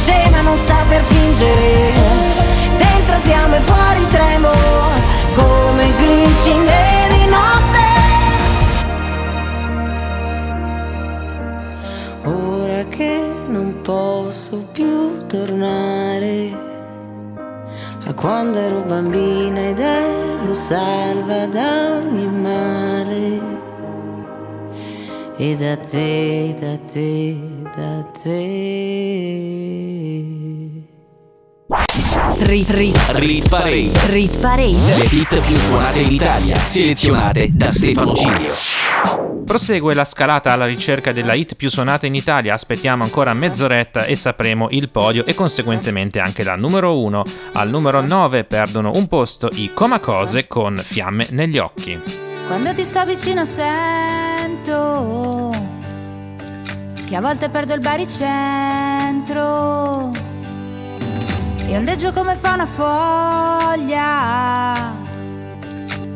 scema 0.09 0.41
non 0.41 0.57
saper 0.57 1.03
fingere. 1.03 1.93
Dentro 2.77 3.19
ti 3.21 3.31
amo 3.33 3.55
e 3.55 3.59
fuori 3.59 4.07
tremo 4.07 4.51
come 5.35 5.93
glicine 5.97 6.81
di 7.13 7.25
notte. 7.35 7.87
Ora 12.23 12.83
che 12.85 13.31
non 13.47 13.81
posso 13.81 14.65
più 14.71 15.25
tornare 15.27 16.67
a 18.05 18.13
quando 18.13 18.57
ero 18.57 18.81
bambina 18.81 19.59
ed 19.59 19.79
ero 19.79 20.53
salva 20.53 21.45
da 21.45 21.99
ogni 21.99 22.27
male. 22.27 23.57
E 25.37 25.55
da 25.55 25.77
te, 25.77 26.53
da 26.59 26.77
te, 26.91 27.37
da 27.75 28.03
te. 28.21 29.48
Rit, 32.41 32.69
rit, 32.71 32.97
Rit 33.15 33.49
Parade. 33.49 33.91
rit 34.07 34.37
parade. 34.39 34.95
Le 34.97 35.03
hit 35.11 35.41
più 35.45 35.57
suonate 35.57 35.99
in 35.99 36.13
Italia, 36.13 36.55
selezionate 36.55 37.49
da 37.51 37.69
Stefano 37.69 38.13
Cilio. 38.13 38.53
Prosegue 39.45 39.93
la 39.93 40.05
scalata 40.05 40.53
alla 40.53 40.65
ricerca 40.65 41.11
della 41.11 41.33
hit 41.33 41.55
più 41.55 41.69
suonata 41.69 42.05
in 42.05 42.15
Italia, 42.15 42.53
aspettiamo 42.53 43.03
ancora 43.03 43.33
mezz'oretta 43.33 44.05
e 44.05 44.15
sapremo 44.15 44.69
il 44.71 44.89
podio 44.89 45.25
e 45.25 45.33
conseguentemente 45.33 46.19
anche 46.19 46.43
la 46.43 46.55
numero 46.55 46.97
1. 46.99 47.23
Al 47.53 47.69
numero 47.69 47.99
9 48.01 48.45
perdono 48.45 48.91
un 48.93 49.07
posto 49.07 49.49
i 49.53 49.71
Comacose 49.73 50.47
con 50.47 50.77
Fiamme 50.77 51.27
negli 51.31 51.57
occhi. 51.57 51.99
Quando 52.47 52.73
ti 52.73 52.85
sto 52.85 53.03
vicino 53.05 53.43
sento 53.43 55.51
che 57.05 57.15
a 57.15 57.21
volte 57.21 57.49
perdo 57.49 57.73
il 57.73 57.81
baricentro 57.81 60.28
e 61.69 61.77
ondeggio 61.77 62.11
come 62.11 62.35
fa 62.35 62.53
una 62.53 62.65
foglia, 62.65 63.93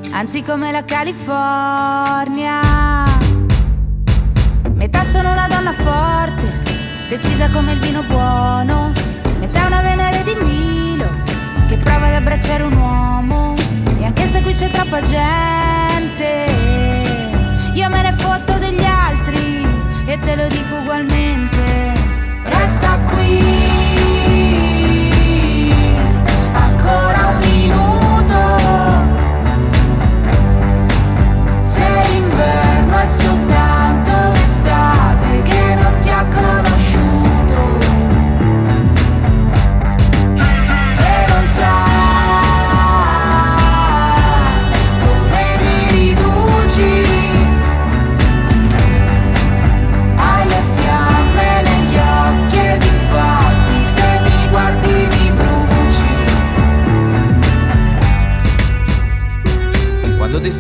anzi 0.10 0.42
come 0.42 0.72
la 0.72 0.84
California. 0.84 2.60
Metà 4.74 5.04
sono 5.04 5.32
una 5.32 5.48
donna 5.48 5.74
forte, 5.74 6.52
decisa 7.08 7.50
come 7.50 7.74
il 7.74 7.80
vino 7.80 8.02
buono, 8.02 8.92
metà 9.40 9.68
una 9.68 9.82
venere 9.82 10.24
di 10.24 10.36
Milo 10.42 11.06
che 11.68 11.78
prova 11.78 12.08
ad 12.08 12.16
abbracciare 12.16 12.64
un 12.64 12.74
uomo 12.74 13.54
e 14.00 14.06
anche 14.06 14.26
se 14.26 14.42
qui 14.42 14.56
c'è 14.56 14.72
troppa 14.72 15.02
gente, 15.02 16.46
io 17.74 17.90
me 17.90 18.02
ne 18.02 18.12
fotto 18.14 18.58
degli 18.58 18.84
altri 18.84 19.64
e 20.06 20.18
te 20.18 20.36
lo 20.36 20.48
dico 20.48 20.78
ugualmente. 20.78 21.94
Resta 22.44 22.98
qui. 23.12 23.73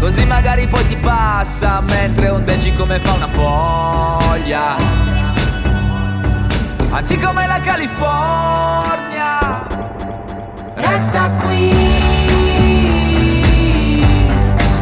Così 0.00 0.24
magari 0.24 0.66
poi 0.66 0.86
ti 0.88 0.96
passa 0.96 1.80
mentre 1.82 2.30
ondeggi 2.30 2.74
come 2.74 2.98
fa 3.00 3.12
una 3.12 3.28
foglia. 3.28 4.76
Anzi 6.90 7.16
come 7.18 7.46
la 7.46 7.60
California. 7.60 9.66
Resta 10.74 11.28
qui 11.42 11.70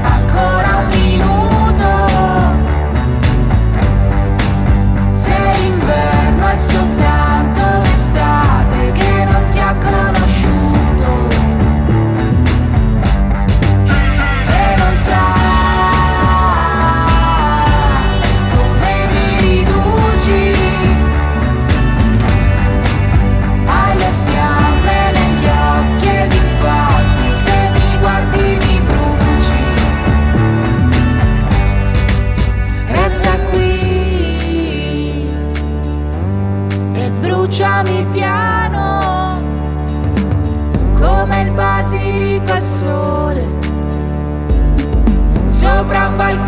ancora 0.02 0.76
un 0.76 0.86
minuto. 1.00 1.88
Se 5.14 5.34
l'inverno 5.60 6.46
è 6.46 6.56
soltanto 6.56 7.07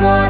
sopra 0.00 0.29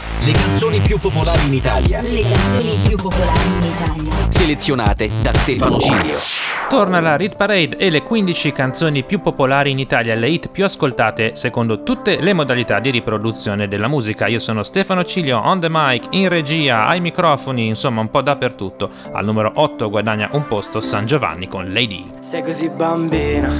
Le 0.23 0.33
canzoni 0.33 0.79
più 0.81 0.99
popolari 0.99 1.47
in 1.47 1.53
Italia. 1.55 1.99
Le 1.99 2.21
canzoni 2.21 2.77
più 2.87 2.95
popolari 2.95 3.47
in 3.47 3.63
Italia. 3.63 4.29
Selezionate 4.29 5.09
da 5.23 5.33
Stefano 5.33 5.79
Cilio. 5.79 6.15
Torna 6.69 6.99
la 6.99 7.15
Rit 7.15 7.35
Parade 7.35 7.75
e 7.77 7.89
le 7.89 8.03
15 8.03 8.51
canzoni 8.51 9.03
più 9.03 9.19
popolari 9.19 9.71
in 9.71 9.79
Italia, 9.79 10.13
le 10.13 10.29
hit 10.29 10.49
più 10.49 10.63
ascoltate 10.63 11.35
secondo 11.35 11.81
tutte 11.81 12.21
le 12.21 12.33
modalità 12.33 12.79
di 12.79 12.91
riproduzione 12.91 13.67
della 13.67 13.87
musica. 13.87 14.27
Io 14.27 14.37
sono 14.37 14.61
Stefano 14.61 15.03
Cilio, 15.03 15.39
on 15.39 15.59
the 15.59 15.69
mic, 15.71 16.05
in 16.11 16.29
regia, 16.29 16.85
ai 16.85 17.01
microfoni, 17.01 17.65
insomma 17.65 18.01
un 18.01 18.11
po' 18.11 18.21
dappertutto. 18.21 18.91
Al 19.11 19.25
numero 19.25 19.51
8 19.55 19.89
guadagna 19.89 20.29
un 20.33 20.45
posto 20.47 20.81
San 20.81 21.07
Giovanni 21.07 21.47
con 21.47 21.73
Lady. 21.73 22.05
Sei 22.19 22.43
così 22.43 22.69
bambina 22.69 23.51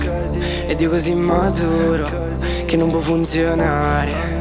ed 0.68 0.80
io 0.80 0.90
così 0.92 1.16
maturo 1.16 2.08
che 2.68 2.78
non 2.78 2.92
può 2.92 3.00
funzionare. 3.00 4.41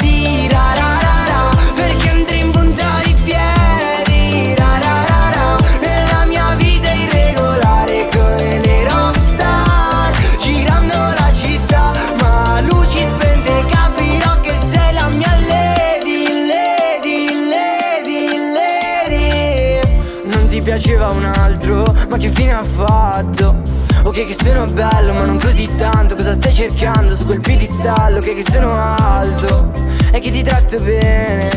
ra 0.31 1.00
Ok 24.21 24.27
che 24.27 24.43
sono 24.43 24.65
bello 24.65 25.13
ma 25.13 25.25
non 25.25 25.39
così 25.39 25.67
tanto. 25.77 26.13
Cosa 26.13 26.35
stai 26.35 26.53
cercando 26.53 27.15
su 27.15 27.25
quel 27.25 27.39
piedistallo? 27.39 28.19
Ok 28.19 28.35
che 28.35 28.43
sono 28.51 28.71
alto 28.71 29.71
e 30.11 30.19
che 30.19 30.29
ti 30.29 30.43
tratto 30.43 30.79
bene. 30.79 31.49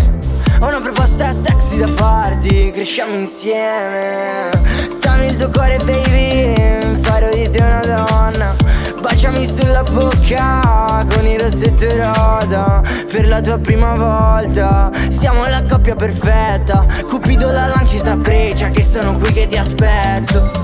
Ho 0.60 0.68
una 0.68 0.80
proposta 0.80 1.30
sexy 1.34 1.76
da 1.76 1.88
farti 1.88 2.70
Cresciamo 2.72 3.16
insieme. 3.16 4.48
Dammi 4.98 5.26
il 5.26 5.36
tuo 5.36 5.50
cuore 5.50 5.76
baby 5.84 7.02
Farò 7.02 7.28
di 7.28 7.50
te 7.50 7.62
una 7.62 7.80
donna. 7.84 8.54
Baciami 8.98 9.46
sulla 9.46 9.82
bocca 9.82 11.04
con 11.14 11.26
il 11.26 11.38
rossetto 11.38 11.86
rosa 11.94 12.80
Per 13.10 13.28
la 13.28 13.42
tua 13.42 13.58
prima 13.58 13.94
volta. 13.94 14.90
Siamo 15.10 15.44
la 15.44 15.62
coppia 15.68 15.96
perfetta 15.96 16.86
Cupido 17.10 17.50
la 17.50 17.66
lanci 17.66 17.98
sta 17.98 18.16
freccia 18.16 18.68
Che 18.68 18.82
sono 18.82 19.18
qui 19.18 19.32
che 19.34 19.46
ti 19.46 19.58
aspetto. 19.58 20.63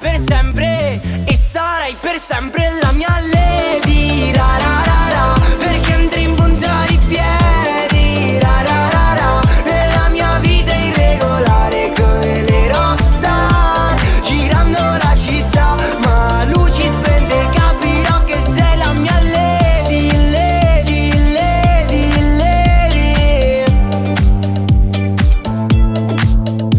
per 0.00 0.18
sempre 0.18 1.00
E 1.26 1.36
sarai 1.36 1.94
per 2.00 2.18
sempre 2.18 2.70
la 2.80 2.92
mia 2.92 3.14
lady. 3.32 4.32
Ra 4.32 4.56
ra 4.58 4.82
ra 4.84 5.08
ra 5.14 5.34
Perché 5.58 5.92
andrei 5.92 6.24
in 6.24 6.34
punta 6.34 6.84
di 6.88 6.98
piedi. 7.06 8.38
Ra 8.40 8.62
ra 8.62 8.88
ra 8.94 9.14
ra 9.18 9.40
Nella 9.64 10.08
mia 10.08 10.38
vita 10.40 10.74
irregolare 10.74 11.92
come 11.94 12.42
le 12.48 12.68
rockstar 12.72 13.94
Girando 14.22 14.78
la 14.78 15.14
città 15.16 15.76
ma 16.02 16.44
luci 16.44 16.88
spente 16.88 17.48
capirò 17.52 18.24
che 18.24 18.40
sei 18.40 18.76
la 18.78 18.92
mia 18.94 19.20
lady 19.20 20.10
Lady, 20.30 21.32
lady, 21.32 22.02
lady. 22.38 23.64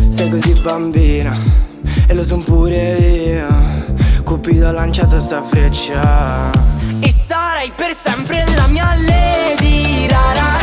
Sei 0.09 0.29
così 0.29 0.59
bambina 0.61 1.00
Ha 4.63 4.71
lanciato 4.71 5.19
sta 5.19 5.41
freccia. 5.41 6.51
E 6.99 7.11
sarai 7.11 7.71
per 7.75 7.95
sempre 7.95 8.45
la 8.55 8.67
mia 8.67 8.93
lady 8.95 10.07
ra 10.07 10.60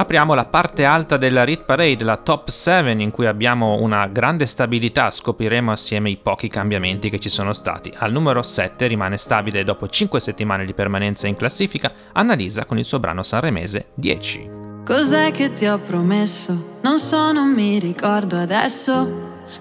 Apriamo 0.00 0.32
la 0.32 0.46
parte 0.46 0.86
alta 0.86 1.18
della 1.18 1.44
Rit 1.44 1.64
Parade, 1.66 2.04
la 2.04 2.16
top 2.16 2.48
7, 2.48 2.90
in 2.92 3.10
cui 3.10 3.26
abbiamo 3.26 3.82
una 3.82 4.06
grande 4.06 4.46
stabilità. 4.46 5.10
Scopriremo 5.10 5.72
assieme 5.72 6.08
i 6.08 6.16
pochi 6.16 6.48
cambiamenti 6.48 7.10
che 7.10 7.18
ci 7.18 7.28
sono 7.28 7.52
stati. 7.52 7.92
Al 7.94 8.10
numero 8.10 8.40
7 8.40 8.86
rimane 8.86 9.18
stabile 9.18 9.62
dopo 9.62 9.86
5 9.86 10.18
settimane 10.18 10.64
di 10.64 10.72
permanenza 10.72 11.26
in 11.26 11.36
classifica 11.36 11.92
Annalisa 12.14 12.64
con 12.64 12.78
il 12.78 12.86
suo 12.86 12.98
brano 12.98 13.22
sanremese 13.22 13.90
10. 13.92 14.50
Cos'è 14.86 15.32
che 15.32 15.52
ti 15.52 15.66
ho 15.66 15.78
promesso? 15.78 16.78
Non 16.80 16.96
so, 16.96 17.30
non 17.32 17.52
mi 17.52 17.78
ricordo 17.78 18.38
adesso. 18.38 19.04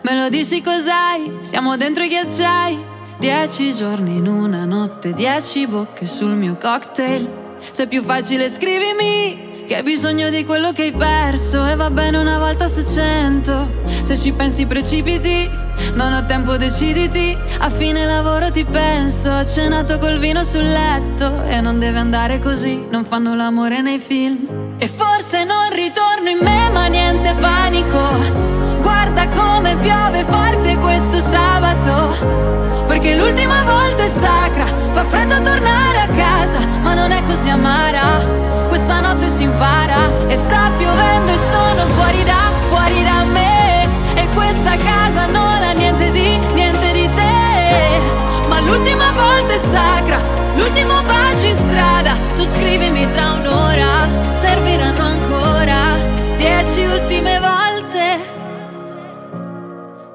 Me 0.04 0.16
lo 0.16 0.30
dici 0.30 0.64
cos'hai? 0.64 1.40
Siamo 1.42 1.76
dentro 1.76 2.06
i 2.06 2.08
ghiacciai. 2.08 2.82
Dieci 3.18 3.74
giorni 3.74 4.16
in 4.16 4.28
una 4.28 4.64
notte, 4.64 5.12
dieci 5.12 5.68
bocche 5.68 6.06
sul 6.06 6.38
mio 6.38 6.56
cocktail. 6.56 7.58
Se 7.72 7.84
è 7.84 7.88
più 7.90 8.02
facile 8.02 8.48
scrivimi 8.48 9.49
che 9.70 9.76
hai 9.76 9.84
bisogno 9.84 10.32
di 10.32 10.46
quello 10.46 10.72
che 10.72 10.82
hai 10.82 10.92
perso 10.92 11.64
e 11.68 11.76
va 11.76 11.92
bene 11.92 12.18
una 12.18 12.40
volta 12.40 12.66
su 12.66 12.84
cento. 12.92 13.70
Se 14.02 14.18
ci 14.18 14.32
pensi 14.32 14.66
precipiti, 14.66 15.48
non 15.94 16.12
ho 16.12 16.26
tempo 16.26 16.58
deciditi. 16.58 17.38
A 17.60 17.70
fine 17.70 18.04
lavoro 18.04 18.50
ti 18.50 18.66
penso, 18.66 19.30
ho 19.30 19.46
cenato 19.46 20.00
col 20.00 20.18
vino 20.18 20.44
sul 20.44 20.64
letto 20.64 21.44
e 21.44 21.62
non 21.62 21.78
deve 21.78 22.00
andare 22.00 22.40
così, 22.40 22.84
non 22.90 23.04
fanno 23.04 23.36
l'amore 23.36 23.84
nei 23.84 24.00
film. 24.00 24.74
E 24.80 24.88
forse 24.88 25.44
non 25.44 25.70
ritorno 25.72 26.30
in 26.30 26.40
me, 26.42 26.72
ma 26.72 26.88
niente 26.88 27.36
panico. 27.36 28.82
Guarda 28.82 29.28
come 29.28 29.78
piove 29.78 30.26
forte 30.28 30.78
questo 30.80 31.20
sabato. 31.20 32.88
Perché 32.88 33.16
l'ultima 33.16 33.62
volta 33.66 34.02
è 34.02 34.10
sacra, 34.10 34.66
fa 34.66 35.04
freddo 35.04 35.40
tornare 35.44 36.00
a 36.00 36.08
casa, 36.08 36.58
ma 36.82 36.96
non 36.96 37.12
è 37.12 37.22
così 37.22 37.50
amara. 37.50 38.50
Questa 38.90 39.08
notte 39.08 39.30
si 39.30 39.44
impara 39.44 40.10
e 40.30 40.36
sta 40.36 40.72
piovendo 40.76 41.32
e 41.32 41.36
sono 41.36 41.86
fuori 41.94 42.24
da, 42.24 42.50
fuori 42.70 43.04
da 43.04 43.24
me. 43.24 43.88
E 44.16 44.28
questa 44.34 44.76
casa 44.78 45.28
non 45.28 45.62
ha 45.62 45.74
niente 45.74 46.10
di, 46.10 46.36
niente 46.56 46.92
di 46.94 47.08
te. 47.14 48.00
Ma 48.48 48.60
l'ultima 48.62 49.12
volta 49.12 49.54
è 49.54 49.60
sacra, 49.60 50.20
l'ultimo 50.56 51.04
bacio 51.04 51.46
in 51.46 51.54
strada. 51.54 52.18
Tu 52.34 52.44
scrivimi 52.46 53.08
tra 53.12 53.34
un'ora, 53.34 54.08
serviranno 54.32 55.04
ancora 55.04 55.96
dieci 56.38 56.84
ultime 56.84 57.40
volte. 57.40 58.20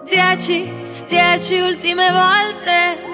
Dieci, 0.03 0.69
dieci 1.07 1.61
ultime 1.61 2.11
volte. 2.11 3.14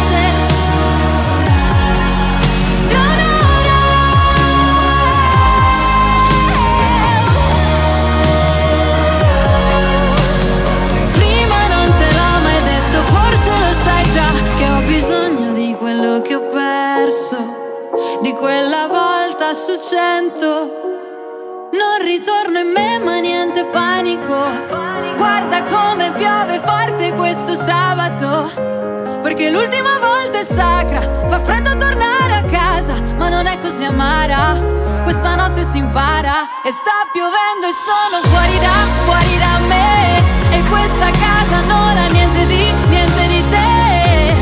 quella 18.33 18.87
volta 18.87 19.53
su 19.53 19.73
cento. 19.79 20.49
Non 21.71 22.01
ritorno 22.01 22.59
in 22.59 22.71
me 22.71 22.99
ma 22.99 23.19
niente 23.19 23.65
panico, 23.65 24.37
guarda 25.15 25.63
come 25.63 26.11
piove 26.13 26.61
forte 26.63 27.13
questo 27.13 27.53
sabato, 27.53 28.51
perché 29.21 29.49
l'ultima 29.49 29.97
volta 29.99 30.39
è 30.39 30.43
sacra, 30.43 31.01
fa 31.29 31.39
freddo 31.39 31.77
tornare 31.77 32.33
a 32.33 32.43
casa, 32.43 32.93
ma 33.17 33.29
non 33.29 33.45
è 33.47 33.57
così 33.59 33.85
amara. 33.85 34.59
Questa 35.03 35.35
notte 35.35 35.63
si 35.63 35.77
impara 35.77 36.61
e 36.63 36.71
sta 36.71 37.07
piovendo 37.11 37.67
e 37.67 37.73
sono 37.87 38.21
fuori 38.29 38.59
da, 38.59 38.85
fuori 39.05 39.37
da 39.37 39.57
me. 39.67 40.57
E 40.57 40.61
questa 40.69 41.09
casa 41.09 41.67
non 41.67 41.97
ha 41.97 42.07
niente 42.07 42.45
di, 42.45 42.71
niente 42.87 43.27
di 43.27 43.43
te. 43.49 44.33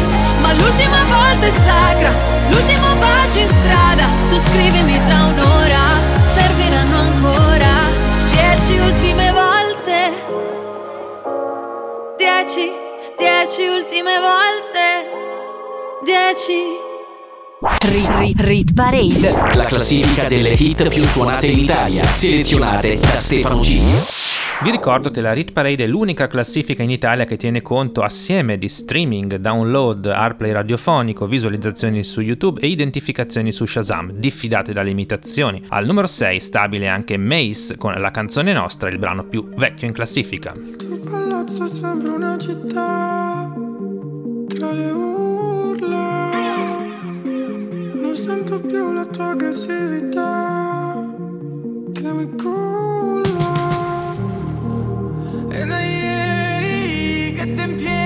Ma 0.42 0.52
l'ultima 0.54 1.04
volta 1.06 1.46
è 1.46 1.52
sacra, 1.52 2.12
l'ultimo 2.50 2.89
bacio 3.00 3.40
in 3.40 3.48
strada. 3.48 4.06
Tu 4.30 4.38
scrivimi 4.38 4.94
tra 5.06 5.24
un'ora, 5.26 5.98
serviranno 6.36 6.98
ancora 6.98 7.90
dieci 8.32 8.78
ultime 8.78 9.32
volte. 9.32 9.98
Dieci, 12.18 12.72
dieci 13.18 13.68
ultime 13.68 14.20
volte. 14.20 14.88
Dieci. 16.04 16.89
Rit, 17.62 18.10
rit, 18.18 18.40
rit 18.40 18.74
Parade. 18.74 19.54
La 19.54 19.66
classifica 19.66 20.30
delle 20.30 20.52
hit 20.52 20.88
più 20.88 21.04
suonate 21.04 21.48
in 21.48 21.60
Italia, 21.60 22.04
selezionate 22.04 22.98
da 22.98 23.20
Stefano 23.20 23.60
G. 23.60 24.64
Vi 24.64 24.72
ricordo 24.72 25.10
che 25.10 25.20
la 25.20 25.34
Rit 25.34 25.52
Parade 25.52 25.84
è 25.84 25.88
l'unica 25.88 26.28
classifica 26.28 26.84
in 26.84 26.90
Italia 26.90 27.26
che 27.26 27.36
tiene 27.36 27.62
conto 27.62 28.02
assieme 28.02 28.58
di 28.58 28.70
streaming, 28.70 29.36
download, 29.36 30.06
airplay 30.06 30.54
radiofonico, 30.54 31.26
visualizzazioni 31.26 32.02
su 32.06 32.22
YouTube 32.22 32.62
e 32.62 32.68
identificazioni 32.68 33.52
su 33.52 33.66
Shazam, 33.66 34.14
diffidate 34.14 34.72
dalle 34.72 34.92
imitazioni. 34.92 35.62
Al 35.68 35.86
numero 35.86 36.08
6 36.08 36.40
stabile 36.40 36.88
anche 36.88 37.18
Mace 37.18 37.76
con 37.76 37.94
la 37.94 38.12
canzone 38.12 38.54
nostra, 38.54 38.88
il 38.88 39.00
brano 39.00 39.26
più 39.26 39.50
vecchio 39.56 39.86
in 39.86 39.92
classifica. 39.92 40.54
Il 40.56 41.02
palazzo 41.04 41.66
sembra 41.66 42.14
una 42.14 42.38
città 42.38 43.54
tra 44.48 44.72
le 44.72 44.92
urla. 44.92 46.29
Non 48.10 48.18
sento 48.18 48.60
più 48.60 48.92
la 48.92 49.06
tua 49.06 49.30
aggressività 49.30 51.06
che 51.94 52.12
mi 52.12 52.28
culla. 52.42 53.54
E 55.52 55.66
da 55.68 55.80
ieri 55.80 57.34
che 57.34 57.46
sei 57.46 57.70
in 57.70 57.76
piedi 57.76 57.99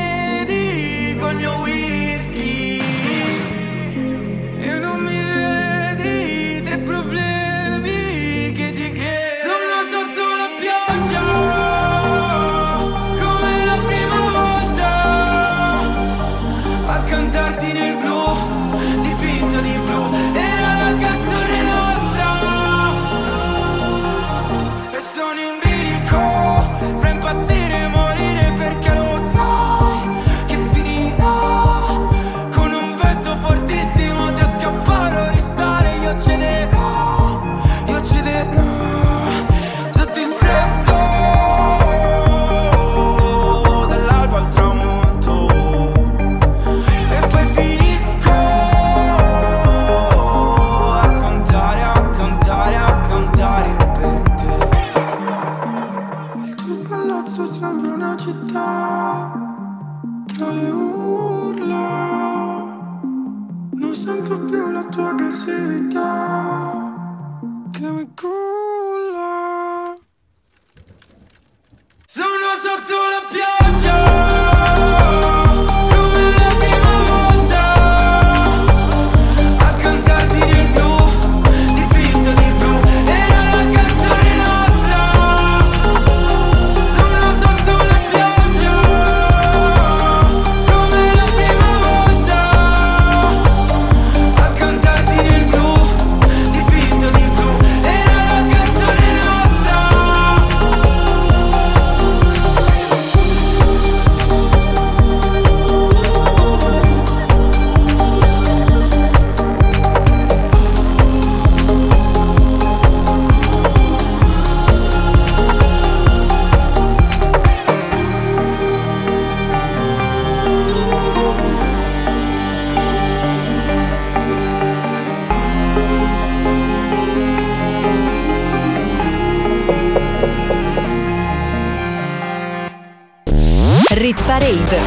Parade 134.34 134.80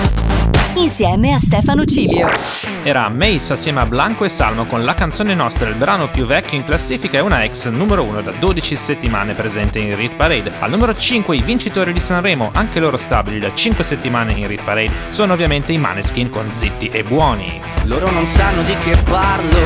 insieme 0.75 1.33
a 1.33 1.39
Stefano 1.39 1.85
Cilio. 1.85 2.27
Era 2.87 3.09
Mace 3.09 3.55
assieme 3.55 3.81
a 3.81 3.85
Blanco 3.85 4.25
e 4.25 4.29
Salmo 4.29 4.65
con 4.65 4.85
La 4.85 4.95
canzone 4.95 5.35
nostra, 5.35 5.69
il 5.69 5.75
brano 5.75 6.09
più 6.09 6.25
vecchio 6.25 6.57
in 6.57 6.65
classifica 6.65 7.19
e 7.19 7.21
una 7.21 7.43
ex 7.43 7.69
numero 7.69 8.05
1 8.05 8.23
da 8.23 8.31
12 8.31 8.77
settimane 8.77 9.35
presente 9.35 9.81
in 9.81 9.97
Rit 9.97 10.13
Parade. 10.13 10.53
Al 10.61 10.71
numero 10.71 10.95
5 10.95 11.35
i 11.35 11.43
vincitori 11.43 11.93
di 11.93 11.99
Sanremo, 11.99 12.53
anche 12.55 12.79
loro 12.79 12.97
stabili 12.97 13.41
da 13.41 13.53
5 13.53 13.83
settimane 13.83 14.35
in 14.35 14.47
Rit 14.47 14.63
Parade, 14.63 14.93
sono 15.09 15.33
ovviamente 15.33 15.73
i 15.73 15.79
Maneskin 15.79 16.31
con 16.31 16.53
Zitti 16.53 16.87
e 16.87 17.03
Buoni. 17.03 17.61
Loro 17.87 18.09
non 18.09 18.25
sanno 18.27 18.63
di 18.63 18.77
che 18.79 18.97
parlo, 19.03 19.59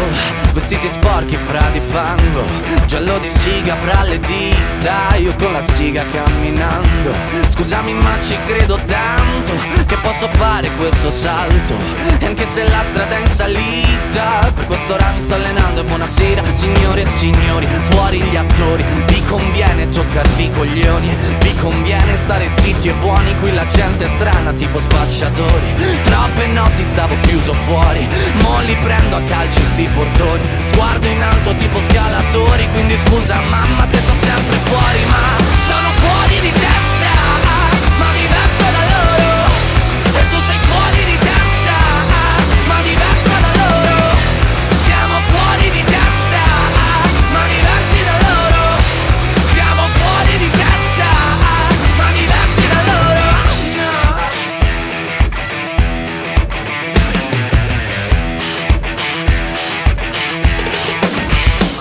vestiti 0.55 0.89
sporchi 0.89 1.37
fra 1.37 1.69
di 1.71 1.81
fango, 1.81 2.45
giallo 2.87 3.19
di 3.19 3.29
siga 3.29 3.77
fra 3.77 4.03
le 4.03 4.19
dita, 4.19 5.15
io 5.17 5.35
con 5.37 5.53
la 5.53 5.63
siga 5.63 6.05
camminando. 6.11 7.13
Scusami 7.49 7.93
ma 7.93 8.19
ci 8.19 8.37
credo 8.47 8.79
tanto 8.85 9.53
che 9.87 9.97
posso 9.97 10.27
fare 10.29 10.71
questo 10.77 11.11
salto, 11.11 11.75
anche 12.23 12.47
se 12.47 12.63
la 12.69 12.83
strada 12.83 13.10
è 13.13 13.21
in 13.21 13.27
salita, 13.27 14.53
per 14.55 14.67
questo 14.67 14.95
ora 14.95 15.13
mi 15.15 15.21
sto 15.21 15.35
allenando 15.35 15.81
e 15.81 15.85
buonasera 15.85 16.43
signore 16.53 17.03
e 17.03 17.07
signori, 17.07 17.67
fuori 17.91 18.21
gli 18.23 18.37
attori, 18.37 18.85
vi 19.07 19.23
conviene 19.25 19.89
toccarvi 19.89 20.45
i 20.45 20.51
coglioni, 20.53 21.17
vi 21.41 21.55
conviene 21.57 22.17
stare 22.17 22.51
zitti 22.59 22.89
e 22.89 22.95
buoni, 22.95 23.35
qui 23.39 23.53
la 23.53 23.67
gente 23.67 24.05
è 24.05 24.09
strana 24.09 24.53
tipo 24.53 24.81
spacciatori, 24.81 25.75
troppe 26.03 26.47
notti 26.47 26.85
stavo 26.85 27.15
chiuso 27.23 27.53
fuori 27.53 28.07
Mo 28.43 28.61
li 28.61 28.77
prendo 28.83 29.17
a 29.17 29.23
calci 29.23 29.63
sti 29.63 29.89
portoni. 29.95 30.43
Sguardo 30.65 31.07
in 31.07 31.23
alto 31.23 31.55
tipo 31.57 31.81
scalatori 31.83 32.69
Quindi 32.73 32.97
scusa 32.97 33.41
mamma 33.49 33.87
se 33.87 33.99
sto 33.99 34.13
sempre 34.13 34.57
fuori 34.65 35.05
Ma 35.07 35.45
sono 35.67 35.89
fuori 36.01 36.41
di 36.41 36.53
testa 36.53 37.00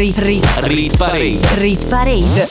Rit, 0.00 0.18
rit, 0.20 0.60
Rit 0.62 0.96
Parade. 0.96 1.40
rit 1.58 1.86
Parade. 1.86 2.46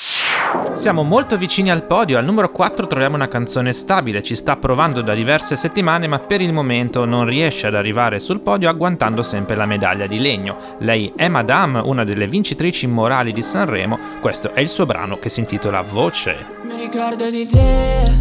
Siamo 0.76 1.02
molto 1.02 1.36
vicini 1.36 1.72
al 1.72 1.84
podio, 1.84 2.20
al 2.20 2.24
numero 2.24 2.52
4 2.52 2.86
troviamo 2.86 3.16
una 3.16 3.28
canzone 3.28 3.74
stabile, 3.74 4.22
ci 4.22 4.36
sta 4.36 4.56
provando 4.56 5.02
da 5.02 5.16
diverse 5.16 5.56
settimane 5.56 6.06
ma 6.06 6.20
per 6.20 6.42
il 6.42 6.54
momento 6.54 7.06
non 7.06 7.26
riesce 7.26 7.66
ad 7.66 7.74
arrivare 7.74 8.20
sul 8.20 8.42
podio 8.42 8.70
agguantando 8.70 9.24
sempre 9.24 9.56
la 9.56 9.66
medaglia 9.66 10.06
di 10.06 10.20
legno. 10.20 10.76
Lei 10.78 11.12
è 11.16 11.28
Madame, 11.28 11.80
una 11.80 12.04
delle 12.04 12.28
vincitrici 12.28 12.86
morali 12.86 13.34
di 13.34 13.42
Sanremo, 13.42 13.98
questo 14.20 14.54
è 14.54 14.60
il 14.60 14.70
suo 14.70 14.86
brano 14.86 15.18
che 15.18 15.30
si 15.30 15.40
intitola 15.40 15.82
Voce. 15.82 16.36
Mi 16.66 16.80
ricordo 16.80 17.32
di 17.32 17.48
te. 17.48 18.12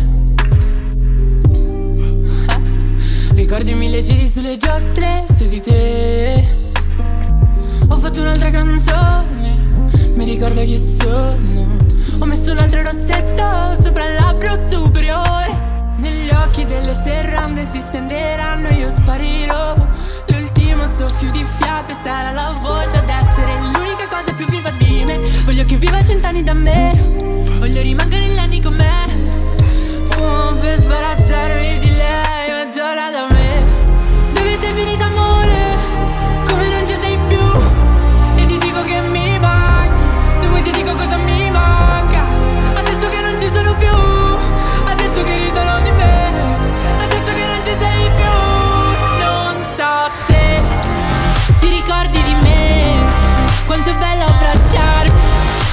Ricordi 3.35 3.75
mille 3.75 4.01
giri 4.01 4.27
sulle 4.27 4.57
giostre 4.57 5.27
su 5.29 5.47
di 5.47 5.61
te. 5.61 6.68
Ho 7.89 7.97
fatto 7.97 8.21
un'altra 8.21 8.51
canzone. 8.51 9.57
Mi 10.15 10.25
ricordo 10.25 10.61
chi 10.63 10.79
sono. 10.79 11.77
Ho 12.19 12.25
messo 12.25 12.53
un 12.53 12.59
altro 12.59 12.83
rossetto 12.83 13.81
sopra 13.81 14.09
il 14.09 14.15
labbro 14.15 14.57
superiore. 14.69 15.67
Negli 15.99 16.31
occhi 16.31 16.65
delle 16.67 16.95
serrande 17.03 17.65
si 17.65 17.81
stenderanno 17.81 18.69
e 18.69 18.75
io 18.75 18.91
sparirò. 18.91 19.75
L'ultimo 20.29 20.87
soffio 20.87 21.31
di 21.31 21.45
fiato 21.57 21.95
sarà 22.03 22.33
la 22.33 22.57
voce 22.61 22.97
ad 22.97 23.09
essere 23.09 23.53
l'unica 23.61 24.07
cosa 24.09 24.33
più 24.33 24.47
viva 24.47 24.71
di 24.71 25.05
me. 25.05 25.19
Voglio 25.45 25.65
che 25.65 25.77
viva 25.77 26.03
cent'anni 26.03 26.43
da 26.43 26.55
me. 26.55 26.99
Voglio 27.59 27.81
rimanere 27.83 28.27
negli 28.29 28.39
anni 28.39 28.61
con 28.61 28.75
me. 28.75 28.87
Fumo 30.05 30.53
per 30.61 30.79
sbarazzarmi 30.81 31.79
di 31.79 31.91
lei, 31.91 32.28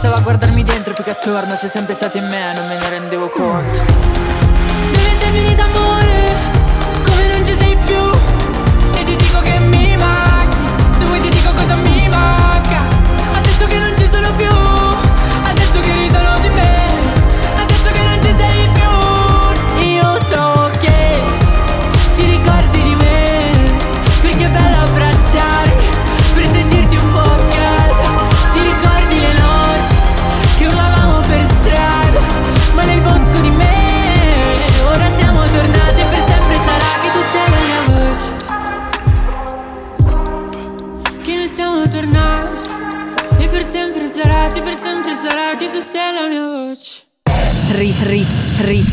bastava 0.00 0.20
guardarmi 0.22 0.62
dentro 0.62 0.94
più 0.94 1.04
che 1.04 1.10
attorno 1.10 1.56
Sei 1.56 1.68
sempre 1.68 1.94
stato 1.94 2.16
in 2.16 2.26
me, 2.26 2.54
non 2.54 2.66
me 2.66 2.78
ne 2.78 2.88
rendevo 2.88 3.28
conto 3.28 3.78
Dove 4.92 5.16
sei 5.20 5.30
finito 5.30 5.62
amore? 5.62 6.59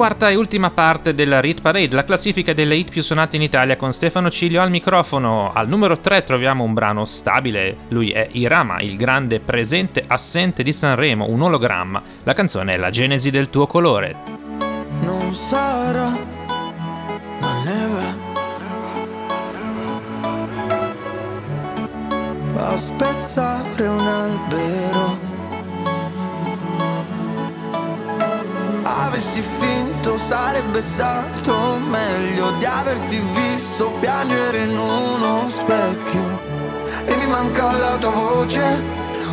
Quarta 0.00 0.30
e 0.30 0.34
ultima 0.34 0.70
parte 0.70 1.12
della 1.12 1.40
Rit 1.40 1.60
Parade, 1.60 1.94
la 1.94 2.06
classifica 2.06 2.54
delle 2.54 2.74
hit 2.74 2.88
più 2.88 3.02
suonate 3.02 3.36
in 3.36 3.42
Italia 3.42 3.76
con 3.76 3.92
Stefano 3.92 4.30
Ciglio 4.30 4.62
al 4.62 4.70
microfono. 4.70 5.52
Al 5.52 5.68
numero 5.68 6.00
3 6.00 6.24
troviamo 6.24 6.64
un 6.64 6.72
brano 6.72 7.04
stabile, 7.04 7.76
lui 7.88 8.10
è 8.10 8.26
Irama, 8.32 8.80
il 8.80 8.96
grande 8.96 9.40
presente 9.40 10.02
assente 10.06 10.62
di 10.62 10.72
Sanremo, 10.72 11.28
un 11.28 11.42
ologramma. 11.42 12.02
La 12.22 12.32
canzone 12.32 12.72
è 12.72 12.76
La 12.78 12.88
genesi 12.88 13.28
del 13.28 13.50
tuo 13.50 13.66
colore. 13.66 14.16
Non 15.02 15.34
sarà 15.34 16.08
la 17.40 17.62
neve 17.66 18.14
a 22.56 22.74
spezzare 22.74 23.86
un 23.86 24.06
albero. 24.06 25.29
Avessi 28.96 29.40
finto 29.40 30.18
sarebbe 30.18 30.82
stato 30.82 31.78
meglio 31.88 32.50
di 32.58 32.64
averti 32.64 33.22
visto 33.32 33.90
piangere 34.00 34.64
in 34.64 34.76
uno 34.76 35.48
specchio. 35.48 36.40
E 37.04 37.14
mi 37.16 37.26
manca 37.26 37.70
la 37.78 37.96
tua 37.98 38.10
voce. 38.10 38.60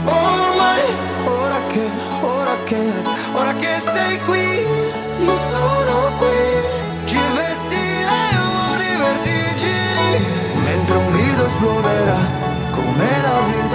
Ormai, 0.06 0.82
ora 1.26 1.60
che, 1.68 1.90
ora 2.22 2.58
che, 2.66 2.92
ora 3.34 3.54
che 3.56 3.82
sei 3.84 4.20
qui, 4.26 4.66
io 5.26 5.38
sono 5.38 6.14
qui. 6.18 7.06
Ci 7.06 7.18
vestiremo 7.18 8.76
di 8.78 8.96
vertigini 9.00 10.26
mentre 10.64 10.98
un 10.98 11.12
grido 11.12 11.46
esploderà 11.48 12.18
come 12.72 13.08
la 13.22 13.40
vita 13.48 13.67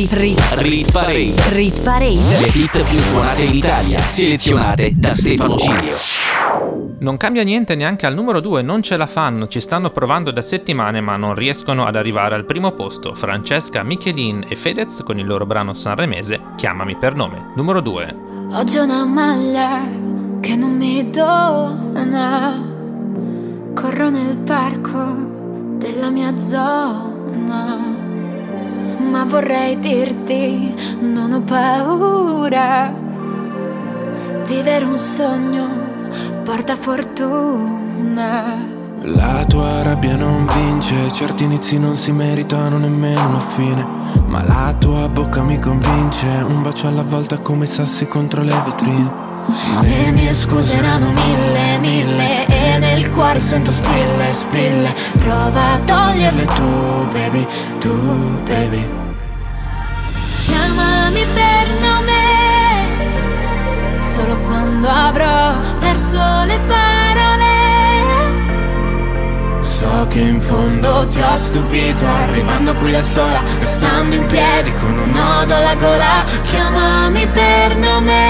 Rit 0.00 0.14
Rit 0.14 0.40
Rit 0.52 0.92
Parade. 0.92 1.34
Rit 1.50 1.82
Parade. 1.82 2.38
Le 2.40 2.50
hit 2.54 2.88
più 2.88 2.98
suonate 3.00 3.42
in 3.42 3.54
Italia. 3.54 3.98
Selezionate 3.98 4.92
da 4.94 5.12
Stefano 5.12 5.56
Cilio. 5.56 5.94
Non 7.00 7.18
cambia 7.18 7.42
niente 7.42 7.74
neanche 7.74 8.06
al 8.06 8.14
numero 8.14 8.40
2, 8.40 8.62
non 8.62 8.80
ce 8.82 8.96
la 8.96 9.06
fanno, 9.06 9.46
ci 9.46 9.60
stanno 9.60 9.90
provando 9.90 10.30
da 10.30 10.40
settimane 10.40 11.02
ma 11.02 11.16
non 11.16 11.34
riescono 11.34 11.84
ad 11.84 11.96
arrivare 11.96 12.34
al 12.34 12.46
primo 12.46 12.72
posto. 12.72 13.14
Francesca, 13.14 13.82
Michelin 13.82 14.46
e 14.48 14.56
Fedez 14.56 15.02
con 15.04 15.18
il 15.18 15.26
loro 15.26 15.44
brano 15.44 15.74
sanremese 15.74 16.40
Chiamami 16.56 16.96
per 16.96 17.14
nome. 17.14 17.52
Numero 17.54 17.82
2. 17.82 18.16
Oggi 18.52 18.78
ho 18.78 18.84
una 18.84 19.04
maglia 19.04 19.86
che 20.40 20.56
non 20.56 20.78
mi 20.78 21.10
dona. 21.10 22.58
Corro 23.74 24.08
nel 24.08 24.38
parco 24.38 25.76
della 25.76 26.08
mia 26.08 26.34
zona. 26.38 28.09
Ma 29.08 29.24
vorrei 29.24 29.78
dirti, 29.78 30.74
non 31.00 31.32
ho 31.32 31.40
paura. 31.40 32.92
Vivere 34.46 34.84
un 34.84 34.98
sogno 34.98 35.80
porta 36.44 36.76
fortuna. 36.76 38.56
La 39.02 39.44
tua 39.46 39.82
rabbia 39.82 40.16
non 40.16 40.46
vince, 40.46 41.10
certi 41.12 41.44
inizi 41.44 41.78
non 41.78 41.96
si 41.96 42.12
meritano 42.12 42.76
nemmeno 42.76 43.28
una 43.28 43.40
fine. 43.40 43.86
Ma 44.26 44.44
la 44.44 44.74
tua 44.78 45.08
bocca 45.08 45.42
mi 45.42 45.58
convince, 45.58 46.26
un 46.26 46.60
bacio 46.62 46.88
alla 46.88 47.02
volta 47.02 47.38
come 47.38 47.66
sassi 47.66 48.06
contro 48.06 48.42
le 48.42 48.60
vetrine. 48.64 49.28
Le 49.80 50.10
mie 50.10 50.34
scuse 50.34 50.74
erano 50.74 51.10
mille, 51.12 51.78
mille 51.78 52.46
E 52.46 52.59
nel 52.80 53.10
cuore 53.10 53.38
sento 53.38 53.70
spille, 53.70 54.32
spille 54.32 54.92
Prova 55.18 55.72
a 55.74 55.78
toglierle 55.78 56.44
tu, 56.44 57.08
baby, 57.12 57.46
tu, 57.78 58.42
baby 58.44 58.88
Chiamami 60.44 61.24
per 61.34 61.66
nome 61.80 62.20
avrò 64.90 65.54
perso 65.78 66.18
le 66.44 66.58
parole. 66.66 67.58
So 69.60 70.06
che 70.08 70.20
in 70.20 70.40
fondo 70.40 71.06
ti 71.08 71.20
ho 71.20 71.36
stupito 71.36 72.04
Arrivando 72.06 72.74
qui 72.74 72.90
da 72.92 73.02
sola 73.02 73.40
Restando 73.58 74.14
in 74.14 74.26
piedi 74.26 74.72
con 74.74 74.98
un 74.98 75.10
nodo 75.10 75.54
alla 75.54 75.74
gola 75.74 76.24
Chiamami 76.42 77.26
per 77.28 77.76
nome. 77.76 78.29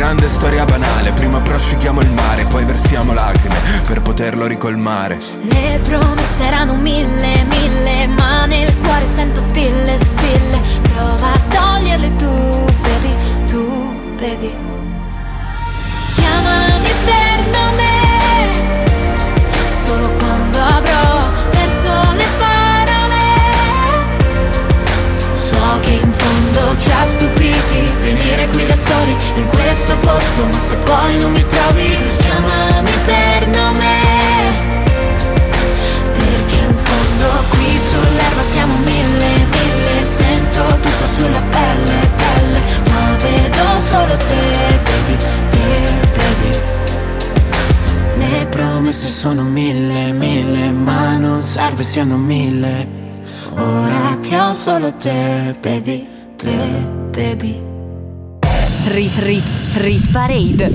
Grande 0.00 0.30
storia 0.30 0.64
banale. 0.64 1.12
Prima 1.12 1.42
prosciughiamo 1.42 2.00
il 2.00 2.10
mare 2.10 2.46
Poi 2.46 2.64
versiamo 2.64 3.12
lacrime 3.12 3.54
Per 3.86 4.00
poterlo 4.00 4.46
ricolmare. 4.46 5.20
Le 5.42 5.78
promesse 5.82 6.42
erano 6.42 6.74
mille, 6.76 7.44
mille 7.44 8.06
Ma 8.06 8.46
nel 8.46 8.74
cuore 8.78 9.04
sento 9.04 9.40
spille, 9.40 9.98
spille. 9.98 10.58
Prova 10.94 11.32
a 11.32 11.38
toglierle 11.50 12.16
tu, 12.16 12.26
baby, 12.80 13.14
tu, 13.46 13.94
baby. 14.18 14.54
Chiamami 16.14 16.90
per 17.04 17.46
nome. 17.52 17.88
Solo 19.84 20.08
ci 26.76 26.90
ha 26.90 27.04
stupiti. 27.04 27.78
Finire 28.02 28.48
qui 28.48 28.66
da 28.66 28.76
soli 28.76 29.14
in 29.36 29.46
questo 29.46 29.96
posto 29.98 30.44
Ma 30.44 30.58
se 30.58 30.74
poi 30.76 31.18
non 31.18 31.32
mi 31.32 31.44
trovi 31.46 31.96
Chiamami 32.18 32.90
per 33.04 33.48
nome. 33.48 33.88
Perché 36.12 36.56
in 36.68 36.76
fondo 36.76 37.28
qui 37.50 37.78
sull'erba 37.78 38.42
siamo 38.50 38.74
mille, 38.84 39.28
mille. 39.54 40.04
Sento 40.04 40.62
tutto 40.80 41.06
sulla 41.16 41.42
pelle, 41.50 42.10
pelle 42.16 42.60
Ma 42.90 43.16
vedo 43.18 43.80
solo 43.80 44.16
te, 44.16 44.78
baby, 44.84 45.16
te, 45.50 45.68
baby. 46.16 46.58
Le 48.18 48.46
promesse 48.46 49.08
sono 49.08 49.42
mille, 49.42 50.12
mille 50.12 50.70
Ma 50.70 51.16
non 51.16 51.42
serve 51.42 51.82
siano 51.82 52.16
mille. 52.16 52.98
Ora 53.54 54.18
che 54.22 54.38
ho 54.38 54.54
solo 54.54 54.92
te, 54.94 55.54
baby, 55.60 56.06
te, 56.40 56.86
baby 57.10 57.60
Rit 58.86 59.18
Rit 59.18 59.44
Rit 59.74 60.10
Parade. 60.10 60.72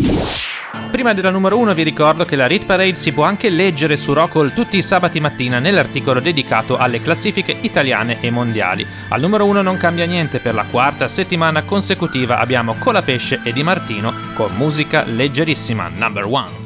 Prima 0.91 1.13
della 1.13 1.31
numero 1.31 1.57
1 1.57 1.73
vi 1.73 1.83
ricordo 1.83 2.23
che 2.23 2.35
la 2.35 2.45
Rit 2.45 2.65
Parade 2.65 2.95
si 2.95 3.11
può 3.11 3.23
anche 3.23 3.49
leggere 3.49 3.97
su 3.97 4.13
Rockall 4.13 4.53
tutti 4.53 4.77
i 4.77 4.81
sabati 4.81 5.19
mattina 5.19 5.59
nell'articolo 5.59 6.19
dedicato 6.19 6.77
alle 6.77 7.01
classifiche 7.01 7.57
italiane 7.61 8.21
e 8.21 8.29
mondiali. 8.29 8.85
Al 9.09 9.19
numero 9.19 9.45
1 9.45 9.61
non 9.61 9.77
cambia 9.77 10.05
niente, 10.05 10.39
per 10.39 10.53
la 10.53 10.65
quarta 10.69 11.07
settimana 11.07 11.63
consecutiva 11.63 12.37
abbiamo 12.37 12.75
Colapesce 12.75 13.41
e 13.43 13.51
Di 13.51 13.63
Martino 13.63 14.13
con 14.33 14.55
musica 14.55 15.03
leggerissima, 15.03 15.89
number 15.93 16.25
1. 16.25 16.63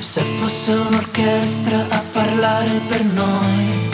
Se 0.00 0.20
fosse 0.20 0.72
un'orchestra 0.72 1.86
a 1.88 2.02
parlare 2.12 2.80
per 2.88 3.04
noi 3.04 3.93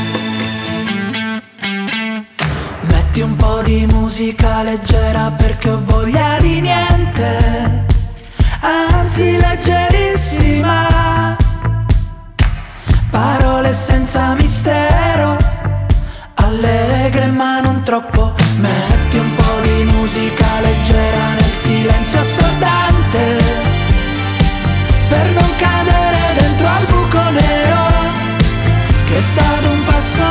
Metti 3.11 3.23
un 3.23 3.35
po' 3.35 3.61
di 3.61 3.85
musica 3.87 4.63
leggera 4.63 5.31
perché 5.31 5.69
ho 5.69 5.81
voglia 5.83 6.37
di 6.39 6.61
niente. 6.61 7.85
Anzi 8.61 9.37
leggerissima. 9.37 11.35
Parole 13.09 13.73
senza 13.73 14.33
mistero. 14.35 15.35
Allegre 16.35 17.27
ma 17.27 17.59
non 17.59 17.81
troppo. 17.81 18.33
Metti 18.55 19.17
un 19.17 19.35
po' 19.35 19.59
di 19.61 19.83
musica 19.93 20.61
leggera 20.61 21.33
nel 21.33 21.51
silenzio 21.51 22.19
assordante. 22.21 23.43
Per 25.09 25.31
non 25.31 25.55
cadere 25.57 26.17
dentro 26.39 26.65
al 26.65 26.85
buco 26.85 27.29
nero 27.31 27.87
Che 29.05 29.17
è 29.17 29.21
stato 29.21 29.69
un 29.69 29.83
passo 29.83 30.30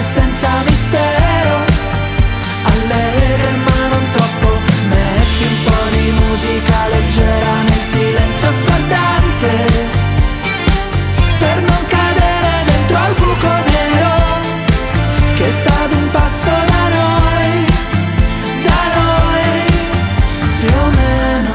e 0.00 0.02
senza 0.02 0.48
mistero. 0.66 1.56
Allegre 2.72 3.50
ma 3.66 3.80
non 3.92 4.04
troppo 4.10 4.48
Metti 4.88 5.44
un 5.52 5.56
po' 5.64 5.86
di 5.94 6.10
musica 6.22 6.88
leggera 6.88 7.52
nel 7.68 7.82
silenzio 7.92 8.48
assordante. 8.48 9.52
Per 11.38 11.56
non 11.68 11.82
cadere 11.96 12.52
dentro 12.70 12.96
al 12.96 13.14
buco 13.14 13.52
nero 13.70 14.14
Che 15.34 15.50
sta 15.58 15.74
ad 15.84 15.92
un 15.92 16.10
passo 16.10 16.50
da 16.72 16.84
noi 16.98 17.50
Da 18.68 18.82
noi 18.98 19.48
più 20.60 20.76
o 20.76 20.90
meno. 21.00 21.54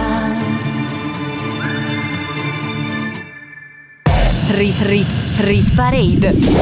Rit, 4.58 4.82
rit, 4.82 5.12
rit 5.38 5.74
parade. 5.76 6.55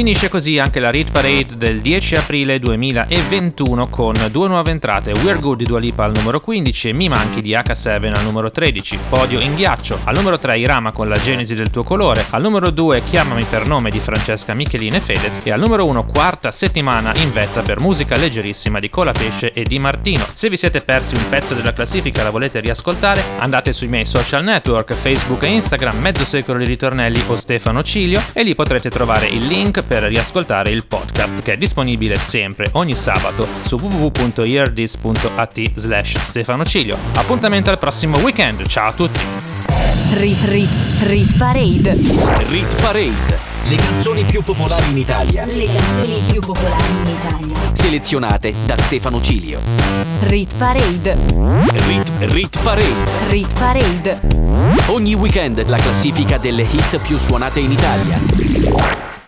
Finisce 0.00 0.30
così 0.30 0.58
anche 0.58 0.80
la 0.80 0.90
Read 0.90 1.10
Parade 1.10 1.58
del 1.58 1.82
10 1.82 2.14
aprile 2.14 2.58
2021 2.58 3.88
con 3.90 4.14
due 4.30 4.48
nuove 4.48 4.70
entrate, 4.70 5.12
We're 5.22 5.38
Good 5.38 5.58
di 5.58 5.64
Dua 5.64 5.78
Lipa 5.78 6.04
al 6.04 6.12
numero 6.14 6.40
15 6.40 6.88
e 6.88 6.92
Mi 6.94 7.10
Manchi 7.10 7.42
di 7.42 7.52
H7 7.52 8.10
al 8.10 8.24
numero 8.24 8.50
13, 8.50 8.98
Podio 9.10 9.40
in 9.40 9.54
ghiaccio, 9.54 9.98
al 10.04 10.14
numero 10.14 10.38
3 10.38 10.58
Irama 10.58 10.92
con 10.92 11.06
la 11.06 11.18
Genesi 11.18 11.54
del 11.54 11.68
tuo 11.68 11.82
colore, 11.82 12.24
al 12.30 12.40
numero 12.40 12.70
2 12.70 13.02
Chiamami 13.10 13.44
per 13.44 13.66
nome 13.66 13.90
di 13.90 13.98
Francesca 13.98 14.54
Michelin 14.54 14.94
e 14.94 15.00
Fedez 15.00 15.40
e 15.42 15.50
al 15.50 15.60
numero 15.60 15.84
1 15.84 16.06
quarta 16.06 16.50
settimana 16.50 17.12
in 17.16 17.30
vetta 17.30 17.60
per 17.60 17.78
musica 17.78 18.16
leggerissima 18.16 18.80
di 18.80 18.88
Colapesce 18.88 19.52
e 19.52 19.64
di 19.64 19.78
Martino. 19.78 20.24
Se 20.32 20.48
vi 20.48 20.56
siete 20.56 20.80
persi 20.80 21.14
un 21.14 21.28
pezzo 21.28 21.52
della 21.52 21.74
classifica 21.74 22.22
e 22.22 22.24
la 22.24 22.30
volete 22.30 22.60
riascoltare, 22.60 23.22
andate 23.36 23.74
sui 23.74 23.88
miei 23.88 24.06
social 24.06 24.44
network, 24.44 24.94
Facebook 24.94 25.42
e 25.42 25.48
Instagram, 25.48 25.98
Mezzo 25.98 26.24
Secolo 26.24 26.56
di 26.56 26.64
Ritornelli 26.64 27.22
o 27.26 27.36
Stefano 27.36 27.82
Cilio 27.82 28.22
e 28.32 28.42
lì 28.44 28.54
potrete 28.54 28.88
trovare 28.88 29.26
il 29.26 29.46
link 29.46 29.88
per 29.90 30.04
riascoltare 30.04 30.70
il 30.70 30.86
podcast 30.86 31.42
che 31.42 31.54
è 31.54 31.56
disponibile 31.56 32.14
sempre 32.14 32.68
ogni 32.74 32.94
sabato 32.94 33.44
su 33.64 33.74
www.eardis.at 33.74 35.60
slash 35.74 36.16
Stefano 36.16 36.64
Cilio. 36.64 36.96
Appuntamento 37.14 37.70
al 37.70 37.78
prossimo 37.80 38.16
weekend, 38.18 38.64
ciao 38.68 38.90
a 38.90 38.92
tutti! 38.92 39.18
Rit 40.12 40.44
Rit 40.44 40.70
Rit 41.00 41.36
Parade. 41.36 41.96
Rit 42.50 42.80
Parade. 42.80 43.38
Le 43.66 43.74
canzoni 43.74 44.22
più 44.22 44.44
popolari 44.44 44.90
in 44.92 44.98
Italia. 44.98 45.44
Le 45.44 45.66
canzoni 45.66 46.22
più 46.30 46.40
popolari 46.40 46.92
in 46.92 47.06
Italia. 47.08 47.56
Selezionate 47.72 48.54
da 48.66 48.76
Stefano 48.78 49.20
Cilio. 49.20 49.58
Rit 50.28 50.54
Parade. 50.56 51.16
Rit, 51.88 52.10
Rit 52.30 52.58
Parade. 52.62 53.10
Rit 53.28 53.58
Parade. 53.58 54.20
Ogni 54.86 55.14
weekend 55.14 55.66
la 55.66 55.78
classifica 55.78 56.38
delle 56.38 56.62
hit 56.62 56.98
più 56.98 57.18
suonate 57.18 57.58
in 57.58 57.72
Italia. 57.72 59.19